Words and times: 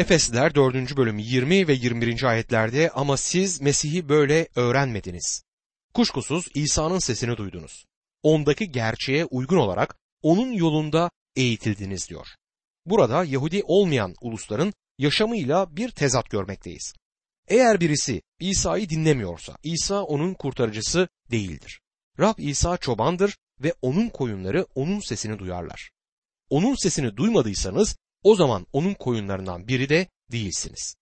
Efesliler 0.00 0.54
4. 0.54 0.96
bölüm 0.96 1.18
20 1.18 1.68
ve 1.68 1.72
21. 1.72 2.22
ayetlerde 2.22 2.90
ama 2.90 3.16
siz 3.16 3.60
Mesih'i 3.60 4.08
böyle 4.08 4.48
öğrenmediniz. 4.56 5.42
Kuşkusuz 5.94 6.48
İsa'nın 6.54 6.98
sesini 6.98 7.36
duydunuz. 7.36 7.84
Ondaki 8.22 8.72
gerçeğe 8.72 9.24
uygun 9.24 9.56
olarak 9.56 9.96
onun 10.22 10.52
yolunda 10.52 11.10
eğitildiniz 11.36 12.08
diyor. 12.08 12.26
Burada 12.86 13.24
Yahudi 13.24 13.62
olmayan 13.64 14.14
ulusların 14.20 14.72
yaşamıyla 14.98 15.76
bir 15.76 15.90
tezat 15.90 16.30
görmekteyiz. 16.30 16.94
Eğer 17.48 17.80
birisi 17.80 18.22
İsa'yı 18.38 18.88
dinlemiyorsa 18.88 19.56
İsa 19.62 20.02
onun 20.02 20.34
kurtarıcısı 20.34 21.08
değildir. 21.30 21.80
Rab 22.20 22.38
İsa 22.38 22.76
çobandır 22.76 23.36
ve 23.60 23.74
onun 23.82 24.08
koyunları 24.08 24.66
onun 24.74 25.00
sesini 25.00 25.38
duyarlar. 25.38 25.90
Onun 26.50 26.74
sesini 26.74 27.16
duymadıysanız 27.16 27.96
o 28.22 28.34
zaman 28.34 28.66
onun 28.72 28.94
koyunlarından 28.94 29.68
biri 29.68 29.88
de 29.88 30.06
değilsiniz. 30.32 30.94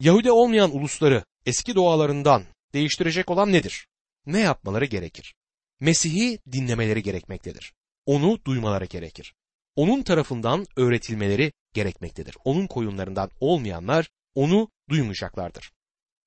Yahudi 0.00 0.32
olmayan 0.32 0.76
ulusları 0.76 1.24
eski 1.46 1.74
doğalarından 1.74 2.44
değiştirecek 2.74 3.30
olan 3.30 3.52
nedir? 3.52 3.86
Ne 4.26 4.40
yapmaları 4.40 4.84
gerekir? 4.84 5.34
Mesih'i 5.80 6.38
dinlemeleri 6.52 7.02
gerekmektedir. 7.02 7.72
Onu 8.06 8.44
duymaları 8.44 8.84
gerekir. 8.84 9.34
Onun 9.76 10.02
tarafından 10.02 10.66
öğretilmeleri 10.76 11.52
gerekmektedir. 11.74 12.36
Onun 12.44 12.66
koyunlarından 12.66 13.30
olmayanlar 13.40 14.10
onu 14.34 14.68
duymayacaklardır. 14.90 15.70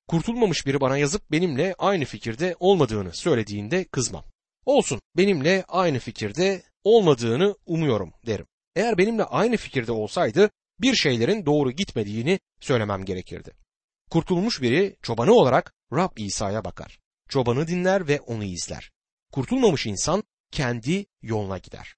Kurtulmamış 0.08 0.66
biri 0.66 0.80
bana 0.80 0.98
yazıp 0.98 1.30
benimle 1.30 1.74
aynı 1.78 2.04
fikirde 2.04 2.56
olmadığını 2.60 3.14
söylediğinde 3.14 3.84
kızmam. 3.84 4.24
Olsun 4.66 5.00
benimle 5.16 5.64
aynı 5.68 5.98
fikirde 5.98 6.62
olmadığını 6.84 7.56
umuyorum 7.66 8.12
derim. 8.26 8.46
Eğer 8.76 8.98
benimle 8.98 9.24
aynı 9.24 9.56
fikirde 9.56 9.92
olsaydı 9.92 10.50
bir 10.80 10.94
şeylerin 10.94 11.46
doğru 11.46 11.72
gitmediğini 11.72 12.40
söylemem 12.60 13.04
gerekirdi. 13.04 13.52
Kurtulmuş 14.10 14.62
biri 14.62 14.96
çobanı 15.02 15.32
olarak 15.32 15.72
Rab 15.92 16.16
İsa'ya 16.16 16.64
bakar. 16.64 16.98
Çobanı 17.28 17.66
dinler 17.66 18.08
ve 18.08 18.20
onu 18.20 18.44
izler. 18.44 18.90
Kurtulmamış 19.32 19.86
insan 19.86 20.22
kendi 20.50 21.06
yoluna 21.22 21.58
gider. 21.58 21.96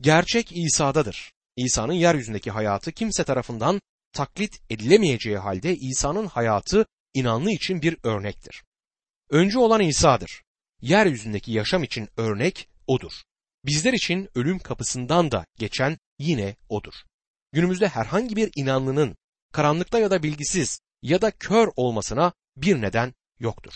Gerçek 0.00 0.52
İsa'dadır. 0.52 1.32
İsa'nın 1.56 1.92
yeryüzündeki 1.92 2.50
hayatı 2.50 2.92
kimse 2.92 3.24
tarafından 3.24 3.80
taklit 4.12 4.60
edilemeyeceği 4.70 5.38
halde 5.38 5.76
İsa'nın 5.76 6.26
hayatı 6.26 6.86
inanlı 7.14 7.50
için 7.50 7.82
bir 7.82 7.96
örnektir. 8.02 8.64
Önce 9.30 9.58
olan 9.58 9.80
İsa'dır. 9.80 10.42
Yeryüzündeki 10.80 11.52
yaşam 11.52 11.82
için 11.82 12.08
örnek 12.16 12.68
odur. 12.86 13.12
Bizler 13.64 13.92
için 13.92 14.28
ölüm 14.34 14.58
kapısından 14.58 15.30
da 15.30 15.46
geçen 15.58 15.98
yine 16.18 16.56
odur. 16.68 16.94
Günümüzde 17.52 17.88
herhangi 17.88 18.36
bir 18.36 18.50
inanlının 18.56 19.16
karanlıkta 19.52 19.98
ya 19.98 20.10
da 20.10 20.22
bilgisiz 20.22 20.80
ya 21.02 21.22
da 21.22 21.30
kör 21.30 21.68
olmasına 21.76 22.32
bir 22.56 22.80
neden 22.80 23.14
yoktur. 23.38 23.72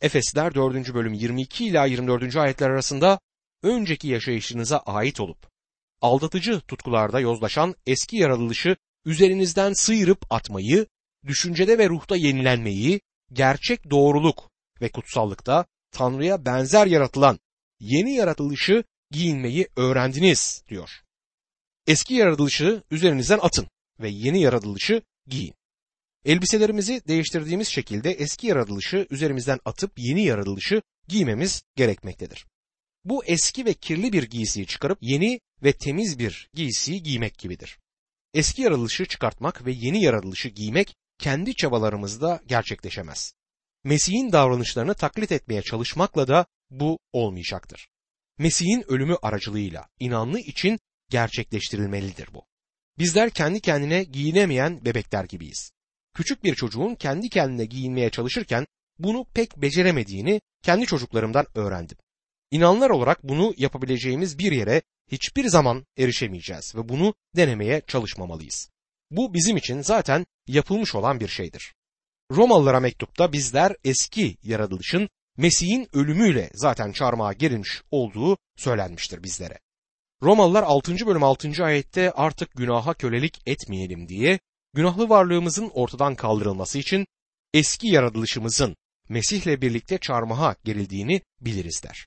Efesler 0.00 0.54
4. 0.54 0.94
bölüm 0.94 1.12
22 1.12 1.66
ila 1.66 1.86
24. 1.86 2.36
ayetler 2.36 2.70
arasında 2.70 3.20
önceki 3.62 4.08
yaşayışınıza 4.08 4.78
ait 4.78 5.20
olup 5.20 5.56
aldatıcı 6.00 6.60
tutkularda 6.60 7.20
yozlaşan 7.20 7.74
eski 7.86 8.16
yaratılışı 8.16 8.76
üzerinizden 9.04 9.72
sıyırıp 9.72 10.26
atmayı, 10.30 10.86
düşüncede 11.26 11.78
ve 11.78 11.88
ruhta 11.88 12.16
yenilenmeyi, 12.16 13.00
gerçek 13.32 13.90
doğruluk 13.90 14.50
ve 14.80 14.88
kutsallıkta 14.88 15.64
Tanrı'ya 15.90 16.44
benzer 16.44 16.86
yaratılan 16.86 17.38
yeni 17.80 18.14
yaratılışı 18.14 18.84
giyinmeyi 19.10 19.68
öğrendiniz 19.76 20.62
diyor. 20.68 21.05
Eski 21.86 22.14
yaratılışı 22.14 22.82
üzerinizden 22.90 23.38
atın 23.42 23.68
ve 24.00 24.08
yeni 24.08 24.40
yaratılışı 24.40 25.02
giyin. 25.26 25.54
Elbiselerimizi 26.24 27.02
değiştirdiğimiz 27.08 27.68
şekilde 27.68 28.10
eski 28.10 28.46
yaratılışı 28.46 29.06
üzerimizden 29.10 29.58
atıp 29.64 29.92
yeni 29.96 30.24
yaratılışı 30.24 30.82
giymemiz 31.08 31.62
gerekmektedir. 31.76 32.46
Bu 33.04 33.24
eski 33.24 33.64
ve 33.64 33.74
kirli 33.74 34.12
bir 34.12 34.22
giysiyi 34.22 34.66
çıkarıp 34.66 34.98
yeni 35.00 35.40
ve 35.62 35.72
temiz 35.72 36.18
bir 36.18 36.50
giysiyi 36.54 37.02
giymek 37.02 37.38
gibidir. 37.38 37.78
Eski 38.34 38.62
yaratılışı 38.62 39.06
çıkartmak 39.06 39.66
ve 39.66 39.72
yeni 39.72 40.02
yaratılışı 40.02 40.48
giymek 40.48 40.96
kendi 41.18 41.54
çabalarımızda 41.54 42.40
gerçekleşemez. 42.46 43.32
Mesih'in 43.84 44.32
davranışlarını 44.32 44.94
taklit 44.94 45.32
etmeye 45.32 45.62
çalışmakla 45.62 46.28
da 46.28 46.46
bu 46.70 46.98
olmayacaktır. 47.12 47.88
Mesih'in 48.38 48.84
ölümü 48.92 49.16
aracılığıyla 49.22 49.88
inanlı 50.00 50.40
için 50.40 50.78
gerçekleştirilmelidir 51.10 52.28
bu. 52.34 52.44
Bizler 52.98 53.30
kendi 53.30 53.60
kendine 53.60 54.04
giyinemeyen 54.04 54.84
bebekler 54.84 55.24
gibiyiz. 55.24 55.70
Küçük 56.14 56.44
bir 56.44 56.54
çocuğun 56.54 56.94
kendi 56.94 57.28
kendine 57.28 57.64
giyinmeye 57.64 58.10
çalışırken 58.10 58.66
bunu 58.98 59.26
pek 59.34 59.56
beceremediğini 59.56 60.40
kendi 60.62 60.86
çocuklarımdan 60.86 61.46
öğrendim. 61.54 61.98
İnanlar 62.50 62.90
olarak 62.90 63.22
bunu 63.22 63.54
yapabileceğimiz 63.56 64.38
bir 64.38 64.52
yere 64.52 64.82
hiçbir 65.12 65.48
zaman 65.48 65.86
erişemeyeceğiz 65.98 66.74
ve 66.76 66.88
bunu 66.88 67.14
denemeye 67.36 67.82
çalışmamalıyız. 67.86 68.70
Bu 69.10 69.34
bizim 69.34 69.56
için 69.56 69.80
zaten 69.80 70.26
yapılmış 70.46 70.94
olan 70.94 71.20
bir 71.20 71.28
şeydir. 71.28 71.74
Romalılara 72.30 72.80
mektupta 72.80 73.32
bizler 73.32 73.76
eski 73.84 74.36
yaratılışın 74.42 75.08
Mesih'in 75.36 75.88
ölümüyle 75.92 76.50
zaten 76.54 76.92
çarmıha 76.92 77.32
gerilmiş 77.32 77.82
olduğu 77.90 78.38
söylenmiştir 78.56 79.22
bizlere. 79.22 79.58
Romalılar 80.22 80.62
6. 80.62 81.06
bölüm 81.06 81.22
6. 81.22 81.64
ayette 81.64 82.10
artık 82.10 82.50
günaha 82.54 82.94
kölelik 82.94 83.42
etmeyelim 83.46 84.08
diye 84.08 84.38
günahlı 84.74 85.08
varlığımızın 85.08 85.70
ortadan 85.74 86.14
kaldırılması 86.14 86.78
için 86.78 87.06
eski 87.54 87.88
yaratılışımızın 87.88 88.76
Mesih'le 89.08 89.60
birlikte 89.60 89.98
çarmıha 89.98 90.56
gerildiğini 90.64 91.22
biliriz 91.40 91.82
der. 91.84 92.06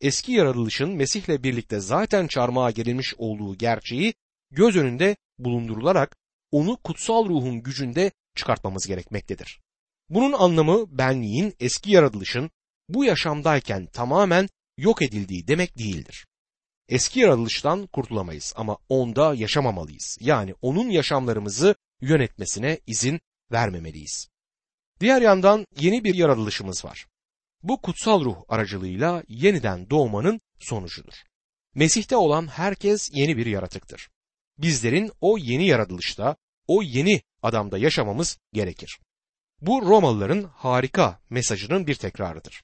Eski 0.00 0.32
yaratılışın 0.32 0.90
Mesih'le 0.90 1.42
birlikte 1.42 1.80
zaten 1.80 2.26
çarmıha 2.26 2.70
gerilmiş 2.70 3.14
olduğu 3.18 3.56
gerçeği 3.56 4.14
göz 4.50 4.76
önünde 4.76 5.16
bulundurularak 5.38 6.16
onu 6.50 6.76
kutsal 6.76 7.28
ruhun 7.28 7.62
gücünde 7.62 8.10
çıkartmamız 8.36 8.86
gerekmektedir. 8.86 9.60
Bunun 10.08 10.32
anlamı 10.32 10.98
benliğin 10.98 11.54
eski 11.60 11.90
yaratılışın 11.90 12.50
bu 12.88 13.04
yaşamdayken 13.04 13.86
tamamen 13.86 14.48
yok 14.76 15.02
edildiği 15.02 15.48
demek 15.48 15.78
değildir. 15.78 16.26
Eski 16.90 17.20
yaratılıştan 17.20 17.86
kurtulamayız 17.86 18.52
ama 18.56 18.78
onda 18.88 19.34
yaşamamalıyız. 19.34 20.18
Yani 20.20 20.54
onun 20.62 20.90
yaşamlarımızı 20.90 21.74
yönetmesine 22.00 22.78
izin 22.86 23.20
vermemeliyiz. 23.52 24.28
Diğer 25.00 25.22
yandan 25.22 25.66
yeni 25.76 26.04
bir 26.04 26.14
yaratılışımız 26.14 26.84
var. 26.84 27.06
Bu 27.62 27.80
kutsal 27.80 28.24
ruh 28.24 28.36
aracılığıyla 28.48 29.22
yeniden 29.28 29.90
doğmanın 29.90 30.40
sonucudur. 30.58 31.14
Mesih'te 31.74 32.16
olan 32.16 32.46
herkes 32.46 33.10
yeni 33.12 33.36
bir 33.36 33.46
yaratıktır. 33.46 34.08
Bizlerin 34.58 35.12
o 35.20 35.38
yeni 35.38 35.66
yaratılışta, 35.66 36.36
o 36.66 36.82
yeni 36.82 37.22
adamda 37.42 37.78
yaşamamız 37.78 38.38
gerekir. 38.52 39.00
Bu 39.60 39.82
Romalıların 39.82 40.42
harika 40.42 41.20
mesajının 41.30 41.86
bir 41.86 41.94
tekrarıdır. 41.94 42.62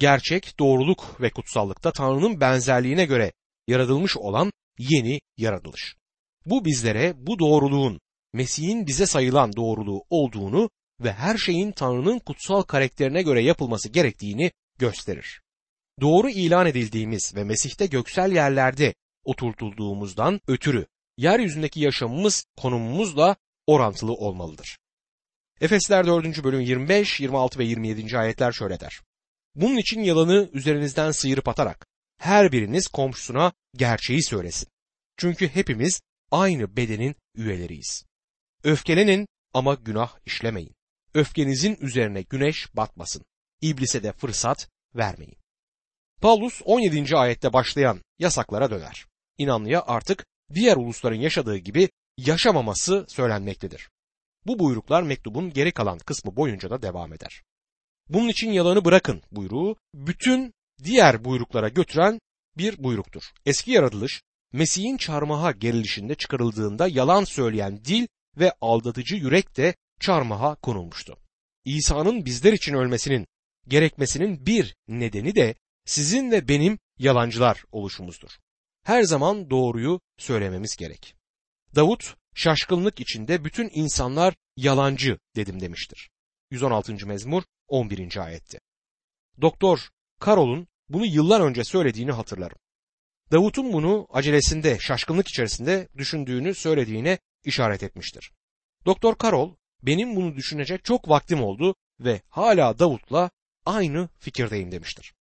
Gerçek, 0.00 0.58
doğruluk 0.58 1.20
ve 1.20 1.30
kutsallıkta 1.30 1.92
Tanrı'nın 1.92 2.40
benzerliğine 2.40 3.04
göre 3.04 3.32
yaratılmış 3.68 4.16
olan 4.16 4.52
yeni 4.78 5.20
yaratılış. 5.36 5.96
Bu 6.46 6.64
bizlere 6.64 7.14
bu 7.16 7.38
doğruluğun 7.38 8.00
Mesih'in 8.32 8.86
bize 8.86 9.06
sayılan 9.06 9.52
doğruluğu 9.56 10.04
olduğunu 10.10 10.70
ve 11.00 11.12
her 11.12 11.38
şeyin 11.38 11.72
Tanrı'nın 11.72 12.18
kutsal 12.18 12.62
karakterine 12.62 13.22
göre 13.22 13.42
yapılması 13.42 13.88
gerektiğini 13.88 14.52
gösterir. 14.78 15.40
Doğru 16.00 16.30
ilan 16.30 16.66
edildiğimiz 16.66 17.32
ve 17.36 17.44
Mesih'te 17.44 17.86
göksel 17.86 18.32
yerlerde 18.32 18.94
oturtulduğumuzdan 19.24 20.40
ötürü 20.48 20.86
yeryüzündeki 21.16 21.80
yaşamımız 21.80 22.44
konumumuzla 22.56 23.36
orantılı 23.66 24.12
olmalıdır. 24.12 24.78
Efesler 25.60 26.06
4. 26.06 26.44
bölüm 26.44 26.60
25, 26.60 27.20
26 27.20 27.58
ve 27.58 27.64
27. 27.64 28.18
ayetler 28.18 28.52
şöyle 28.52 28.80
der. 28.80 29.00
Bunun 29.54 29.76
için 29.76 30.02
yalanı 30.02 30.50
üzerinizden 30.52 31.10
sıyırıp 31.10 31.48
atarak 31.48 31.86
her 32.18 32.52
biriniz 32.52 32.86
komşusuna 32.86 33.52
gerçeği 33.76 34.22
söylesin. 34.22 34.68
Çünkü 35.16 35.48
hepimiz 35.48 36.00
aynı 36.30 36.76
bedenin 36.76 37.16
üyeleriyiz. 37.34 38.04
Öfkelenin 38.64 39.26
ama 39.54 39.74
günah 39.74 40.18
işlemeyin. 40.26 40.74
Öfkenizin 41.14 41.76
üzerine 41.80 42.22
güneş 42.22 42.76
batmasın. 42.76 43.24
İblise 43.60 44.02
de 44.02 44.12
fırsat 44.12 44.68
vermeyin. 44.94 45.36
Paulus 46.20 46.62
17. 46.64 47.16
ayette 47.16 47.52
başlayan 47.52 48.00
yasaklara 48.18 48.70
döner. 48.70 49.06
İnanlıya 49.38 49.82
artık 49.86 50.26
diğer 50.54 50.76
ulusların 50.76 51.20
yaşadığı 51.20 51.56
gibi 51.56 51.88
yaşamaması 52.16 53.06
söylenmektedir. 53.08 53.90
Bu 54.46 54.58
buyruklar 54.58 55.02
mektubun 55.02 55.50
geri 55.50 55.72
kalan 55.72 55.98
kısmı 55.98 56.36
boyunca 56.36 56.70
da 56.70 56.82
devam 56.82 57.12
eder. 57.12 57.42
Bunun 58.10 58.28
için 58.28 58.52
yalanı 58.52 58.84
bırakın 58.84 59.22
buyruğu 59.32 59.76
bütün 59.94 60.54
diğer 60.84 61.24
buyruklara 61.24 61.68
götüren 61.68 62.20
bir 62.56 62.84
buyruktur. 62.84 63.22
Eski 63.46 63.70
yaratılış 63.70 64.22
Mesih'in 64.52 64.96
çarmıha 64.96 65.52
gerilişinde 65.52 66.14
çıkarıldığında 66.14 66.88
yalan 66.88 67.24
söyleyen 67.24 67.84
dil 67.84 68.06
ve 68.36 68.52
aldatıcı 68.60 69.16
yürek 69.16 69.56
de 69.56 69.74
çarmıha 70.00 70.54
konulmuştu. 70.54 71.16
İsa'nın 71.64 72.24
bizler 72.24 72.52
için 72.52 72.74
ölmesinin 72.74 73.26
gerekmesinin 73.68 74.46
bir 74.46 74.76
nedeni 74.88 75.34
de 75.34 75.54
sizin 75.84 76.30
ve 76.30 76.48
benim 76.48 76.78
yalancılar 76.98 77.64
oluşumuzdur. 77.72 78.30
Her 78.82 79.02
zaman 79.02 79.50
doğruyu 79.50 80.00
söylememiz 80.18 80.76
gerek. 80.76 81.14
Davut 81.74 82.14
şaşkınlık 82.34 83.00
içinde 83.00 83.44
bütün 83.44 83.70
insanlar 83.72 84.34
yalancı 84.56 85.18
dedim 85.36 85.60
demiştir. 85.60 86.10
116. 86.50 87.06
mezmur 87.06 87.42
11. 87.68 88.16
ayette. 88.16 88.60
Doktor 89.40 89.88
Karol'un 90.20 90.68
bunu 90.88 91.06
yıllar 91.06 91.40
önce 91.40 91.64
söylediğini 91.64 92.12
hatırlarım. 92.12 92.58
Davut'un 93.32 93.72
bunu 93.72 94.06
acelesinde, 94.10 94.78
şaşkınlık 94.78 95.28
içerisinde 95.28 95.88
düşündüğünü 95.96 96.54
söylediğine 96.54 97.18
işaret 97.44 97.82
etmiştir. 97.82 98.32
Doktor 98.86 99.14
Karol, 99.14 99.54
benim 99.82 100.16
bunu 100.16 100.36
düşünecek 100.36 100.84
çok 100.84 101.08
vaktim 101.08 101.42
oldu 101.42 101.74
ve 102.00 102.22
hala 102.28 102.78
Davut'la 102.78 103.30
aynı 103.66 104.08
fikirdeyim 104.18 104.72
demiştir. 104.72 105.12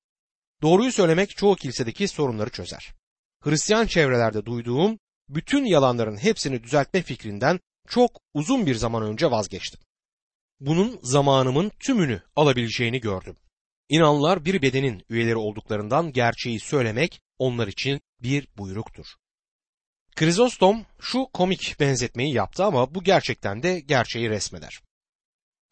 Doğruyu 0.61 0.91
söylemek 0.91 1.37
çoğu 1.37 1.55
kilisedeki 1.55 2.07
sorunları 2.07 2.49
çözer. 2.49 2.93
Hristiyan 3.41 3.85
çevrelerde 3.85 4.45
duyduğum 4.45 4.99
bütün 5.29 5.65
yalanların 5.65 6.17
hepsini 6.17 6.63
düzeltme 6.63 7.01
fikrinden 7.01 7.59
çok 7.87 8.21
uzun 8.33 8.65
bir 8.65 8.75
zaman 8.75 9.03
önce 9.03 9.31
vazgeçtim. 9.31 9.79
Bunun 10.59 10.99
zamanımın 11.03 11.71
tümünü 11.79 12.21
alabileceğini 12.35 12.99
gördüm. 12.99 13.35
İnanlılar 13.89 14.45
bir 14.45 14.61
bedenin 14.61 15.03
üyeleri 15.09 15.35
olduklarından 15.35 16.11
gerçeği 16.11 16.59
söylemek 16.59 17.21
onlar 17.37 17.67
için 17.67 18.01
bir 18.19 18.47
buyruktur. 18.57 19.05
Krizostom 20.15 20.85
şu 20.99 21.25
komik 21.33 21.79
benzetmeyi 21.79 22.33
yaptı 22.33 22.63
ama 22.63 22.95
bu 22.95 23.03
gerçekten 23.03 23.63
de 23.63 23.79
gerçeği 23.79 24.29
resmeder. 24.29 24.81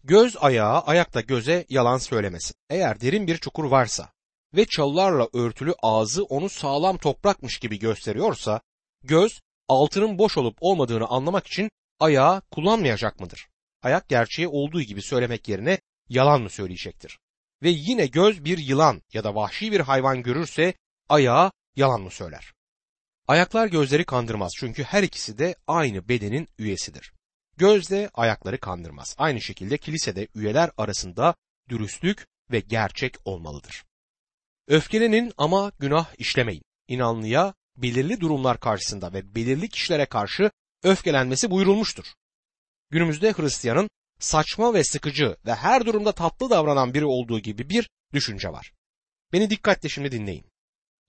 Göz 0.03 0.37
ayağa, 0.37 0.81
ayakta 0.81 1.21
göze 1.21 1.65
yalan 1.69 1.97
söylemesin. 1.97 2.55
Eğer 2.69 3.01
derin 3.01 3.27
bir 3.27 3.37
çukur 3.37 3.63
varsa 3.63 4.11
ve 4.53 4.65
çalılarla 4.65 5.27
örtülü 5.33 5.73
ağzı 5.81 6.23
onu 6.23 6.49
sağlam 6.49 6.97
toprakmış 6.97 7.59
gibi 7.59 7.79
gösteriyorsa, 7.79 8.61
göz 9.03 9.41
altının 9.67 10.17
boş 10.17 10.37
olup 10.37 10.57
olmadığını 10.61 11.07
anlamak 11.07 11.47
için 11.47 11.69
ayağı 11.99 12.41
kullanmayacak 12.41 13.19
mıdır? 13.19 13.47
Ayak 13.87 14.09
gerçeği 14.09 14.47
olduğu 14.47 14.81
gibi 14.81 15.01
söylemek 15.01 15.47
yerine 15.47 15.79
yalan 16.09 16.41
mı 16.41 16.49
söyleyecektir? 16.49 17.19
Ve 17.63 17.69
yine 17.69 18.07
göz 18.07 18.45
bir 18.45 18.57
yılan 18.57 19.01
ya 19.13 19.23
da 19.23 19.35
vahşi 19.35 19.71
bir 19.71 19.79
hayvan 19.79 20.23
görürse 20.23 20.73
ayağı 21.09 21.51
yalan 21.75 22.01
mı 22.01 22.11
söyler? 22.11 22.53
Ayaklar 23.27 23.67
gözleri 23.67 24.05
kandırmaz 24.05 24.51
çünkü 24.57 24.83
her 24.83 25.03
ikisi 25.03 25.37
de 25.37 25.55
aynı 25.67 26.09
bedenin 26.09 26.47
üyesidir. 26.57 27.13
Göz 27.57 27.89
de 27.89 28.09
ayakları 28.13 28.59
kandırmaz. 28.59 29.15
Aynı 29.17 29.41
şekilde 29.41 29.77
kilisede 29.77 30.27
üyeler 30.35 30.71
arasında 30.77 31.35
dürüstlük 31.69 32.27
ve 32.51 32.59
gerçek 32.59 33.15
olmalıdır. 33.25 33.83
Öfkelenin 34.67 35.33
ama 35.37 35.71
günah 35.79 36.15
işlemeyin. 36.17 36.63
İnanlıya 36.87 37.53
belirli 37.77 38.19
durumlar 38.19 38.59
karşısında 38.59 39.13
ve 39.13 39.35
belirli 39.35 39.69
kişilere 39.69 40.05
karşı 40.05 40.51
öfkelenmesi 40.83 41.51
buyurulmuştur. 41.51 42.05
Günümüzde 42.89 43.33
Hristiyanın 43.33 43.89
saçma 44.19 44.73
ve 44.73 44.83
sıkıcı 44.83 45.37
ve 45.45 45.55
her 45.55 45.85
durumda 45.85 46.11
tatlı 46.11 46.49
davranan 46.49 46.93
biri 46.93 47.05
olduğu 47.05 47.39
gibi 47.39 47.69
bir 47.69 47.89
düşünce 48.13 48.49
var. 48.49 48.71
Beni 49.33 49.49
dikkatle 49.49 49.89
şimdi 49.89 50.11
dinleyin. 50.11 50.45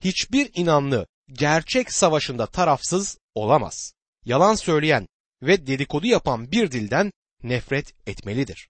Hiçbir 0.03 0.51
inanlı 0.53 1.07
gerçek 1.31 1.93
savaşında 1.93 2.45
tarafsız 2.45 3.17
olamaz. 3.35 3.93
Yalan 4.25 4.55
söyleyen 4.55 5.07
ve 5.41 5.67
dedikodu 5.67 6.07
yapan 6.07 6.51
bir 6.51 6.71
dilden 6.71 7.11
nefret 7.43 7.93
etmelidir. 8.07 8.69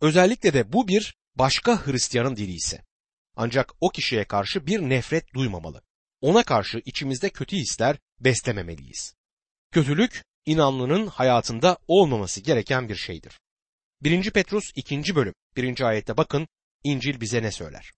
Özellikle 0.00 0.52
de 0.52 0.72
bu 0.72 0.88
bir 0.88 1.14
başka 1.34 1.86
Hristiyanın 1.86 2.36
dili 2.36 2.52
ise. 2.52 2.84
Ancak 3.36 3.72
o 3.80 3.88
kişiye 3.88 4.24
karşı 4.24 4.66
bir 4.66 4.80
nefret 4.80 5.34
duymamalı. 5.34 5.82
Ona 6.20 6.42
karşı 6.42 6.78
içimizde 6.84 7.30
kötü 7.30 7.56
hisler 7.56 7.98
beslememeliyiz. 8.20 9.14
Kötülük 9.72 10.24
inanlının 10.46 11.06
hayatında 11.06 11.78
olmaması 11.88 12.40
gereken 12.40 12.88
bir 12.88 12.96
şeydir. 12.96 13.40
1. 14.02 14.30
Petrus 14.30 14.64
2. 14.76 15.16
bölüm 15.16 15.34
1. 15.56 15.80
ayette 15.80 16.16
bakın 16.16 16.48
İncil 16.84 17.20
bize 17.20 17.42
ne 17.42 17.50
söyler. 17.50 17.92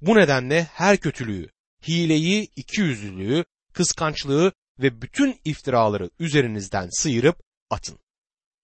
Bu 0.00 0.16
nedenle 0.16 0.64
her 0.64 0.96
kötülüğü, 0.96 1.50
hileyi, 1.88 2.48
ikiyüzlülüğü, 2.56 3.44
kıskançlığı 3.72 4.52
ve 4.78 5.02
bütün 5.02 5.40
iftiraları 5.44 6.10
üzerinizden 6.18 6.88
sıyırıp 6.90 7.42
atın. 7.70 7.98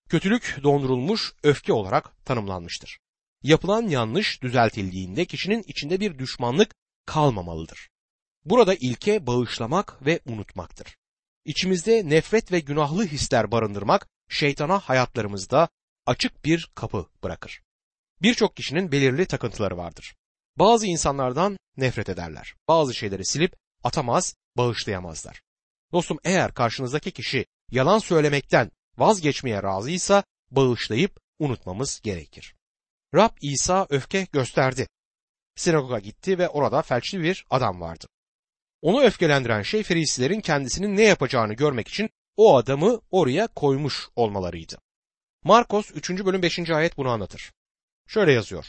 Kötülük 0.09 0.59
dondurulmuş 0.63 1.33
öfke 1.43 1.73
olarak 1.73 2.27
tanımlanmıştır. 2.27 2.99
Yapılan 3.43 3.83
yanlış 3.83 4.43
düzeltildiğinde 4.43 5.25
kişinin 5.25 5.63
içinde 5.67 6.01
bir 6.01 6.19
düşmanlık 6.19 6.75
kalmamalıdır. 7.07 7.89
Burada 8.45 8.75
ilke 8.75 9.27
bağışlamak 9.27 10.07
ve 10.07 10.21
unutmaktır. 10.27 10.98
İçimizde 11.49 12.09
nefret 12.09 12.53
ve 12.53 12.61
günahlı 12.61 13.07
hisler 13.07 13.51
barındırmak 13.51 14.09
şeytana 14.29 14.79
hayatlarımızda 14.79 15.69
açık 16.07 16.45
bir 16.45 16.71
kapı 16.75 17.07
bırakır. 17.23 17.63
Birçok 18.23 18.57
kişinin 18.57 18.93
belirli 18.93 19.27
takıntıları 19.27 19.77
vardır. 19.77 20.15
Bazı 20.57 20.87
insanlardan 20.87 21.59
nefret 21.77 22.09
ederler. 22.09 22.55
Bazı 22.69 22.95
şeyleri 22.95 23.27
silip 23.27 23.57
atamaz, 23.85 24.35
bağışlayamazlar. 24.57 25.43
Dostum 25.93 26.19
eğer 26.25 26.55
karşınızdaki 26.55 27.11
kişi 27.11 27.47
yalan 27.71 27.99
söylemekten 27.99 28.71
vazgeçmeye 28.99 29.63
razıysa 29.63 30.25
bağışlayıp 30.51 31.21
unutmamız 31.39 32.01
gerekir. 32.01 32.55
Rab 33.15 33.37
İsa 33.41 33.87
öfke 33.91 34.27
gösterdi. 34.33 34.89
Sinagoga 35.57 35.99
gitti 35.99 36.39
ve 36.39 36.49
orada 36.49 36.83
felçli 36.83 37.23
bir 37.23 37.47
adam 37.51 37.81
vardı. 37.81 38.07
Onu 38.83 39.03
öfkelendiren 39.03 39.63
şey 39.63 39.83
Ferisilerin 39.83 40.41
kendisinin 40.41 40.97
ne 40.97 41.03
yapacağını 41.03 41.55
görmek 41.55 41.89
için 41.89 42.11
o 42.37 42.57
adamı 42.57 43.01
oraya 43.11 43.47
koymuş 43.47 44.09
olmalarıydı. 44.17 44.79
Markos 45.45 45.91
3. 45.95 46.11
bölüm 46.11 46.43
5. 46.43 46.71
ayet 46.71 46.97
bunu 46.97 47.09
anlatır. 47.09 47.53
Şöyle 48.07 48.33
yazıyor. 48.33 48.67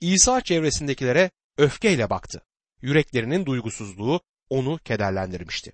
İsa 0.00 0.40
çevresindekilere 0.40 1.30
öfkeyle 1.56 2.10
baktı. 2.10 2.42
Yüreklerinin 2.82 3.46
duygusuzluğu 3.46 4.20
onu 4.50 4.78
kederlendirmişti. 4.78 5.72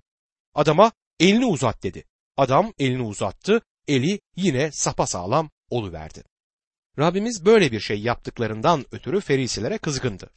Adama 0.55 0.93
elini 1.21 1.47
uzat 1.47 1.83
dedi. 1.83 2.05
Adam 2.37 2.73
elini 2.79 3.03
uzattı, 3.03 3.63
eli 3.89 4.21
yine 4.37 4.73
sapasağlam 4.73 5.51
oluverdi. 5.71 6.25
Rabbimiz 6.99 7.45
böyle 7.45 7.73
bir 7.73 7.81
şey 7.81 8.01
yaptıklarından 8.01 8.85
ötürü 8.93 9.21
ferisilere 9.21 9.79
kızgındı. 9.79 10.31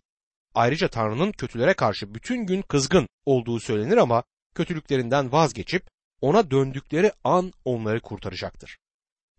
Ayrıca 0.58 0.88
Tanrı'nın 0.88 1.32
kötülere 1.32 1.74
karşı 1.74 2.14
bütün 2.16 2.46
gün 2.46 2.62
kızgın 2.62 3.08
olduğu 3.26 3.60
söylenir 3.60 3.98
ama 3.98 4.24
kötülüklerinden 4.56 5.32
vazgeçip 5.32 5.90
ona 6.22 6.52
döndükleri 6.52 7.12
an 7.24 7.54
onları 7.66 8.02
kurtaracaktır. 8.02 8.78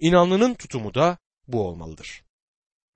İnanlının 0.00 0.54
tutumu 0.54 0.94
da 0.94 1.18
bu 1.48 1.68
olmalıdır. 1.68 2.22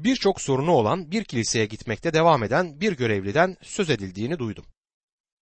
Birçok 0.00 0.40
sorunu 0.40 0.70
olan 0.70 1.10
bir 1.10 1.24
kiliseye 1.24 1.66
gitmekte 1.66 2.12
devam 2.12 2.42
eden 2.42 2.80
bir 2.80 2.92
görevliden 2.96 3.56
söz 3.62 3.90
edildiğini 3.90 4.38
duydum. 4.38 4.64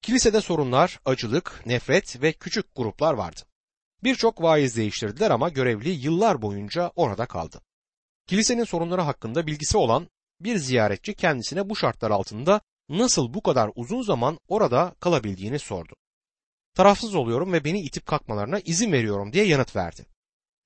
Kilisede 0.02 0.40
sorunlar, 0.40 1.00
acılık, 1.04 1.62
nefret 1.66 2.22
ve 2.22 2.32
küçük 2.32 2.74
gruplar 2.76 3.14
vardı. 3.14 3.40
Birçok 4.04 4.42
vaiz 4.42 4.76
değiştirdiler 4.76 5.30
ama 5.30 5.48
görevli 5.48 5.90
yıllar 5.90 6.42
boyunca 6.42 6.92
orada 6.96 7.26
kaldı. 7.26 7.60
Kilisenin 8.26 8.64
sorunları 8.64 9.00
hakkında 9.00 9.46
bilgisi 9.46 9.78
olan 9.78 10.08
bir 10.40 10.56
ziyaretçi 10.56 11.14
kendisine 11.14 11.68
bu 11.68 11.76
şartlar 11.76 12.10
altında 12.10 12.60
nasıl 12.88 13.34
bu 13.34 13.42
kadar 13.42 13.70
uzun 13.74 14.02
zaman 14.02 14.38
orada 14.48 14.94
kalabildiğini 15.00 15.58
sordu. 15.58 15.94
Tarafsız 16.74 17.14
oluyorum 17.14 17.52
ve 17.52 17.64
beni 17.64 17.80
itip 17.80 18.06
kalkmalarına 18.06 18.60
izin 18.60 18.92
veriyorum 18.92 19.32
diye 19.32 19.44
yanıt 19.44 19.76
verdi. 19.76 20.06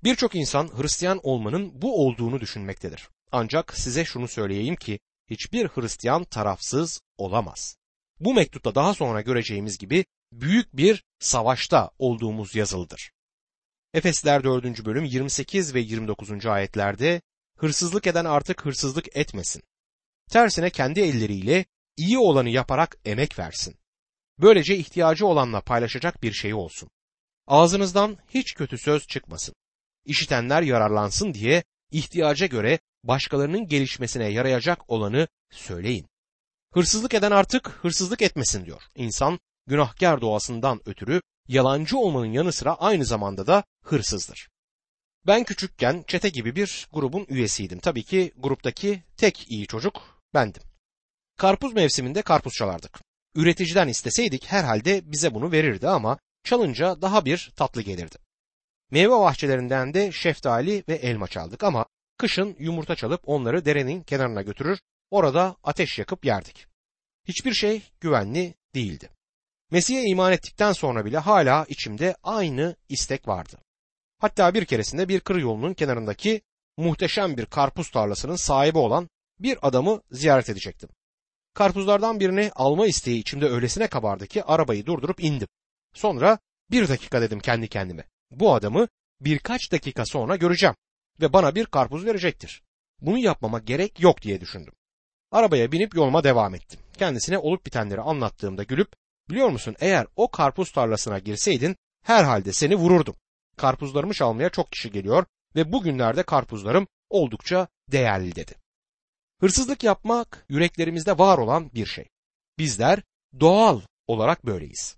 Birçok 0.04 0.34
insan 0.34 0.70
Hristiyan 0.78 1.20
olmanın 1.22 1.82
bu 1.82 2.06
olduğunu 2.06 2.40
düşünmektedir. 2.40 3.08
Ancak 3.32 3.78
size 3.78 4.04
şunu 4.04 4.28
söyleyeyim 4.28 4.76
ki 4.76 4.98
hiçbir 5.30 5.68
Hristiyan 5.68 6.24
tarafsız 6.24 7.00
olamaz. 7.18 7.76
Bu 8.20 8.34
mektupta 8.34 8.74
daha 8.74 8.94
sonra 8.94 9.20
göreceğimiz 9.20 9.78
gibi 9.78 10.04
büyük 10.32 10.76
bir 10.76 11.04
savaşta 11.18 11.90
olduğumuz 11.98 12.54
yazılıdır. 12.54 13.10
Efesler 13.94 14.44
4. 14.44 14.84
bölüm 14.84 15.04
28 15.04 15.74
ve 15.74 15.80
29. 15.80 16.46
ayetlerde 16.46 17.22
hırsızlık 17.64 18.06
eden 18.06 18.24
artık 18.24 18.64
hırsızlık 18.64 19.16
etmesin. 19.16 19.62
Tersine 20.30 20.70
kendi 20.70 21.00
elleriyle 21.00 21.64
iyi 21.96 22.18
olanı 22.18 22.50
yaparak 22.50 22.96
emek 23.04 23.38
versin. 23.38 23.76
Böylece 24.38 24.76
ihtiyacı 24.76 25.26
olanla 25.26 25.60
paylaşacak 25.60 26.22
bir 26.22 26.32
şey 26.32 26.54
olsun. 26.54 26.90
Ağzınızdan 27.46 28.18
hiç 28.28 28.54
kötü 28.54 28.78
söz 28.78 29.06
çıkmasın. 29.06 29.54
İşitenler 30.04 30.62
yararlansın 30.62 31.34
diye 31.34 31.64
ihtiyaca 31.90 32.46
göre 32.46 32.78
başkalarının 33.04 33.66
gelişmesine 33.66 34.28
yarayacak 34.28 34.90
olanı 34.90 35.28
söyleyin. 35.50 36.06
Hırsızlık 36.72 37.14
eden 37.14 37.30
artık 37.30 37.68
hırsızlık 37.68 38.22
etmesin 38.22 38.64
diyor. 38.64 38.82
İnsan 38.94 39.38
günahkar 39.66 40.20
doğasından 40.20 40.80
ötürü 40.86 41.20
yalancı 41.48 41.98
olmanın 41.98 42.32
yanı 42.32 42.52
sıra 42.52 42.74
aynı 42.74 43.04
zamanda 43.04 43.46
da 43.46 43.64
hırsızdır. 43.84 44.48
Ben 45.26 45.44
küçükken 45.44 46.04
çete 46.06 46.28
gibi 46.28 46.56
bir 46.56 46.88
grubun 46.92 47.26
üyesiydim. 47.28 47.78
Tabii 47.78 48.02
ki 48.02 48.32
gruptaki 48.36 49.02
tek 49.16 49.50
iyi 49.50 49.66
çocuk 49.66 50.22
bendim. 50.34 50.62
Karpuz 51.36 51.72
mevsiminde 51.72 52.22
karpuz 52.22 52.52
çalardık. 52.52 53.00
Üreticiden 53.34 53.88
isteseydik 53.88 54.46
herhalde 54.46 55.12
bize 55.12 55.34
bunu 55.34 55.52
verirdi 55.52 55.88
ama 55.88 56.18
çalınca 56.44 57.02
daha 57.02 57.24
bir 57.24 57.52
tatlı 57.56 57.82
gelirdi. 57.82 58.16
Meyve 58.90 59.12
bahçelerinden 59.12 59.94
de 59.94 60.12
şeftali 60.12 60.84
ve 60.88 60.94
elma 60.94 61.28
çaldık 61.28 61.64
ama 61.64 61.86
kışın 62.18 62.56
yumurta 62.58 62.96
çalıp 62.96 63.20
onları 63.24 63.64
derenin 63.64 64.02
kenarına 64.02 64.42
götürür, 64.42 64.78
orada 65.10 65.56
ateş 65.62 65.98
yakıp 65.98 66.24
yerdik. 66.24 66.66
Hiçbir 67.28 67.54
şey 67.54 67.82
güvenli 68.00 68.54
değildi. 68.74 69.10
Mesih'e 69.70 70.02
iman 70.02 70.32
ettikten 70.32 70.72
sonra 70.72 71.04
bile 71.04 71.18
hala 71.18 71.64
içimde 71.68 72.16
aynı 72.22 72.76
istek 72.88 73.28
vardı. 73.28 73.63
Hatta 74.24 74.54
bir 74.54 74.64
keresinde 74.64 75.08
bir 75.08 75.20
kır 75.20 75.36
yolunun 75.36 75.74
kenarındaki 75.74 76.42
muhteşem 76.76 77.36
bir 77.36 77.46
karpuz 77.46 77.90
tarlasının 77.90 78.36
sahibi 78.36 78.78
olan 78.78 79.08
bir 79.38 79.58
adamı 79.62 80.00
ziyaret 80.10 80.50
edecektim. 80.50 80.88
Karpuzlardan 81.54 82.20
birini 82.20 82.50
alma 82.54 82.86
isteği 82.86 83.20
içimde 83.20 83.46
öylesine 83.46 83.86
kabardı 83.86 84.26
ki 84.26 84.44
arabayı 84.44 84.86
durdurup 84.86 85.24
indim. 85.24 85.48
Sonra 85.94 86.38
bir 86.70 86.88
dakika 86.88 87.22
dedim 87.22 87.40
kendi 87.40 87.68
kendime. 87.68 88.04
Bu 88.30 88.54
adamı 88.54 88.88
birkaç 89.20 89.72
dakika 89.72 90.06
sonra 90.06 90.36
göreceğim 90.36 90.74
ve 91.20 91.32
bana 91.32 91.54
bir 91.54 91.66
karpuz 91.66 92.04
verecektir. 92.04 92.62
Bunu 93.00 93.18
yapmama 93.18 93.58
gerek 93.58 94.00
yok 94.00 94.22
diye 94.22 94.40
düşündüm. 94.40 94.72
Arabaya 95.30 95.72
binip 95.72 95.94
yoluma 95.94 96.24
devam 96.24 96.54
ettim. 96.54 96.80
Kendisine 96.98 97.38
olup 97.38 97.66
bitenleri 97.66 98.00
anlattığımda 98.00 98.62
gülüp 98.62 98.92
biliyor 99.30 99.48
musun 99.48 99.76
eğer 99.80 100.06
o 100.16 100.30
karpuz 100.30 100.72
tarlasına 100.72 101.18
girseydin 101.18 101.76
herhalde 102.02 102.52
seni 102.52 102.74
vururdum. 102.74 103.16
Karpuzlarımı 103.56 104.14
çalmaya 104.14 104.48
çok 104.48 104.72
kişi 104.72 104.90
geliyor 104.90 105.26
ve 105.56 105.72
bugünlerde 105.72 106.22
karpuzlarım 106.22 106.86
oldukça 107.10 107.68
değerli 107.92 108.36
dedi. 108.36 108.54
Hırsızlık 109.40 109.84
yapmak 109.84 110.44
yüreklerimizde 110.48 111.18
var 111.18 111.38
olan 111.38 111.70
bir 111.74 111.86
şey. 111.86 112.08
Bizler 112.58 113.02
doğal 113.40 113.80
olarak 114.06 114.46
böyleyiz. 114.46 114.96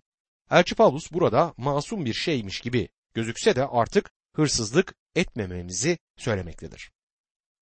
Elçi 0.50 0.74
Pavlus 0.74 1.12
burada 1.12 1.54
masum 1.56 2.04
bir 2.04 2.14
şeymiş 2.14 2.60
gibi 2.60 2.88
gözükse 3.14 3.56
de 3.56 3.66
artık 3.66 4.10
hırsızlık 4.36 4.94
etmememizi 5.14 5.98
söylemektedir. 6.16 6.90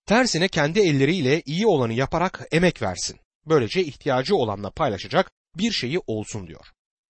Tersine 0.06 0.48
kendi 0.48 0.80
elleriyle 0.80 1.42
iyi 1.46 1.66
olanı 1.66 1.92
yaparak 1.92 2.48
emek 2.52 2.82
versin. 2.82 3.20
Böylece 3.46 3.84
ihtiyacı 3.84 4.36
olanla 4.36 4.70
paylaşacak 4.70 5.30
bir 5.56 5.72
şeyi 5.72 5.98
olsun 6.06 6.46
diyor. 6.46 6.66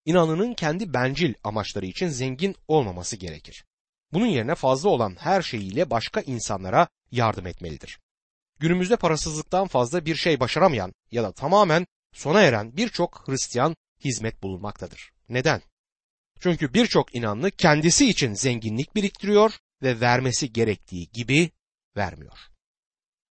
İnanının 0.05 0.55
kendi 0.55 0.95
bencil 0.95 1.35
amaçları 1.45 1.87
için 1.87 2.09
zengin 2.09 2.57
olmaması 2.69 3.17
gerekir. 3.17 3.65
Bunun 4.13 4.27
yerine 4.27 4.55
fazla 4.55 4.89
olan 4.89 5.17
her 5.19 5.43
şeyiyle 5.43 5.91
başka 5.91 6.21
insanlara 6.21 6.89
yardım 7.11 7.47
etmelidir. 7.47 7.99
Günümüzde 8.59 8.97
parasızlıktan 8.97 9.69
fazla 9.69 10.05
bir 10.05 10.17
şey 10.17 10.41
başaramayan 10.41 10.93
ya 11.11 11.23
da 11.23 11.33
tamamen 11.33 11.87
sona 12.13 12.43
eren 12.43 12.77
birçok 12.77 13.29
Hristiyan 13.29 13.77
hizmet 14.05 14.43
bulunmaktadır. 14.43 15.11
Neden? 15.29 15.63
Çünkü 16.41 16.75
birçok 16.75 17.15
inanlı 17.15 17.51
kendisi 17.51 18.09
için 18.09 18.35
zenginlik 18.35 18.95
biriktiriyor 18.95 19.53
ve 19.83 20.01
vermesi 20.01 20.53
gerektiği 20.53 21.09
gibi 21.13 21.51
vermiyor. 21.97 22.39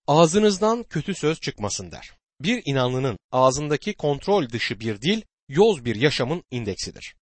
Ağzınızdan 0.07 0.83
kötü 0.83 1.15
söz 1.15 1.39
çıkmasın 1.39 1.91
der. 1.91 2.11
Bir 2.41 2.61
inanlının 2.65 3.17
ağzındaki 3.31 3.93
kontrol 3.93 4.49
dışı 4.49 4.79
bir 4.79 5.01
dil, 5.01 5.21
yoz 5.49 5.85
bir 5.85 5.95
yaşamın 5.95 6.43
indeksidir. 6.51 7.15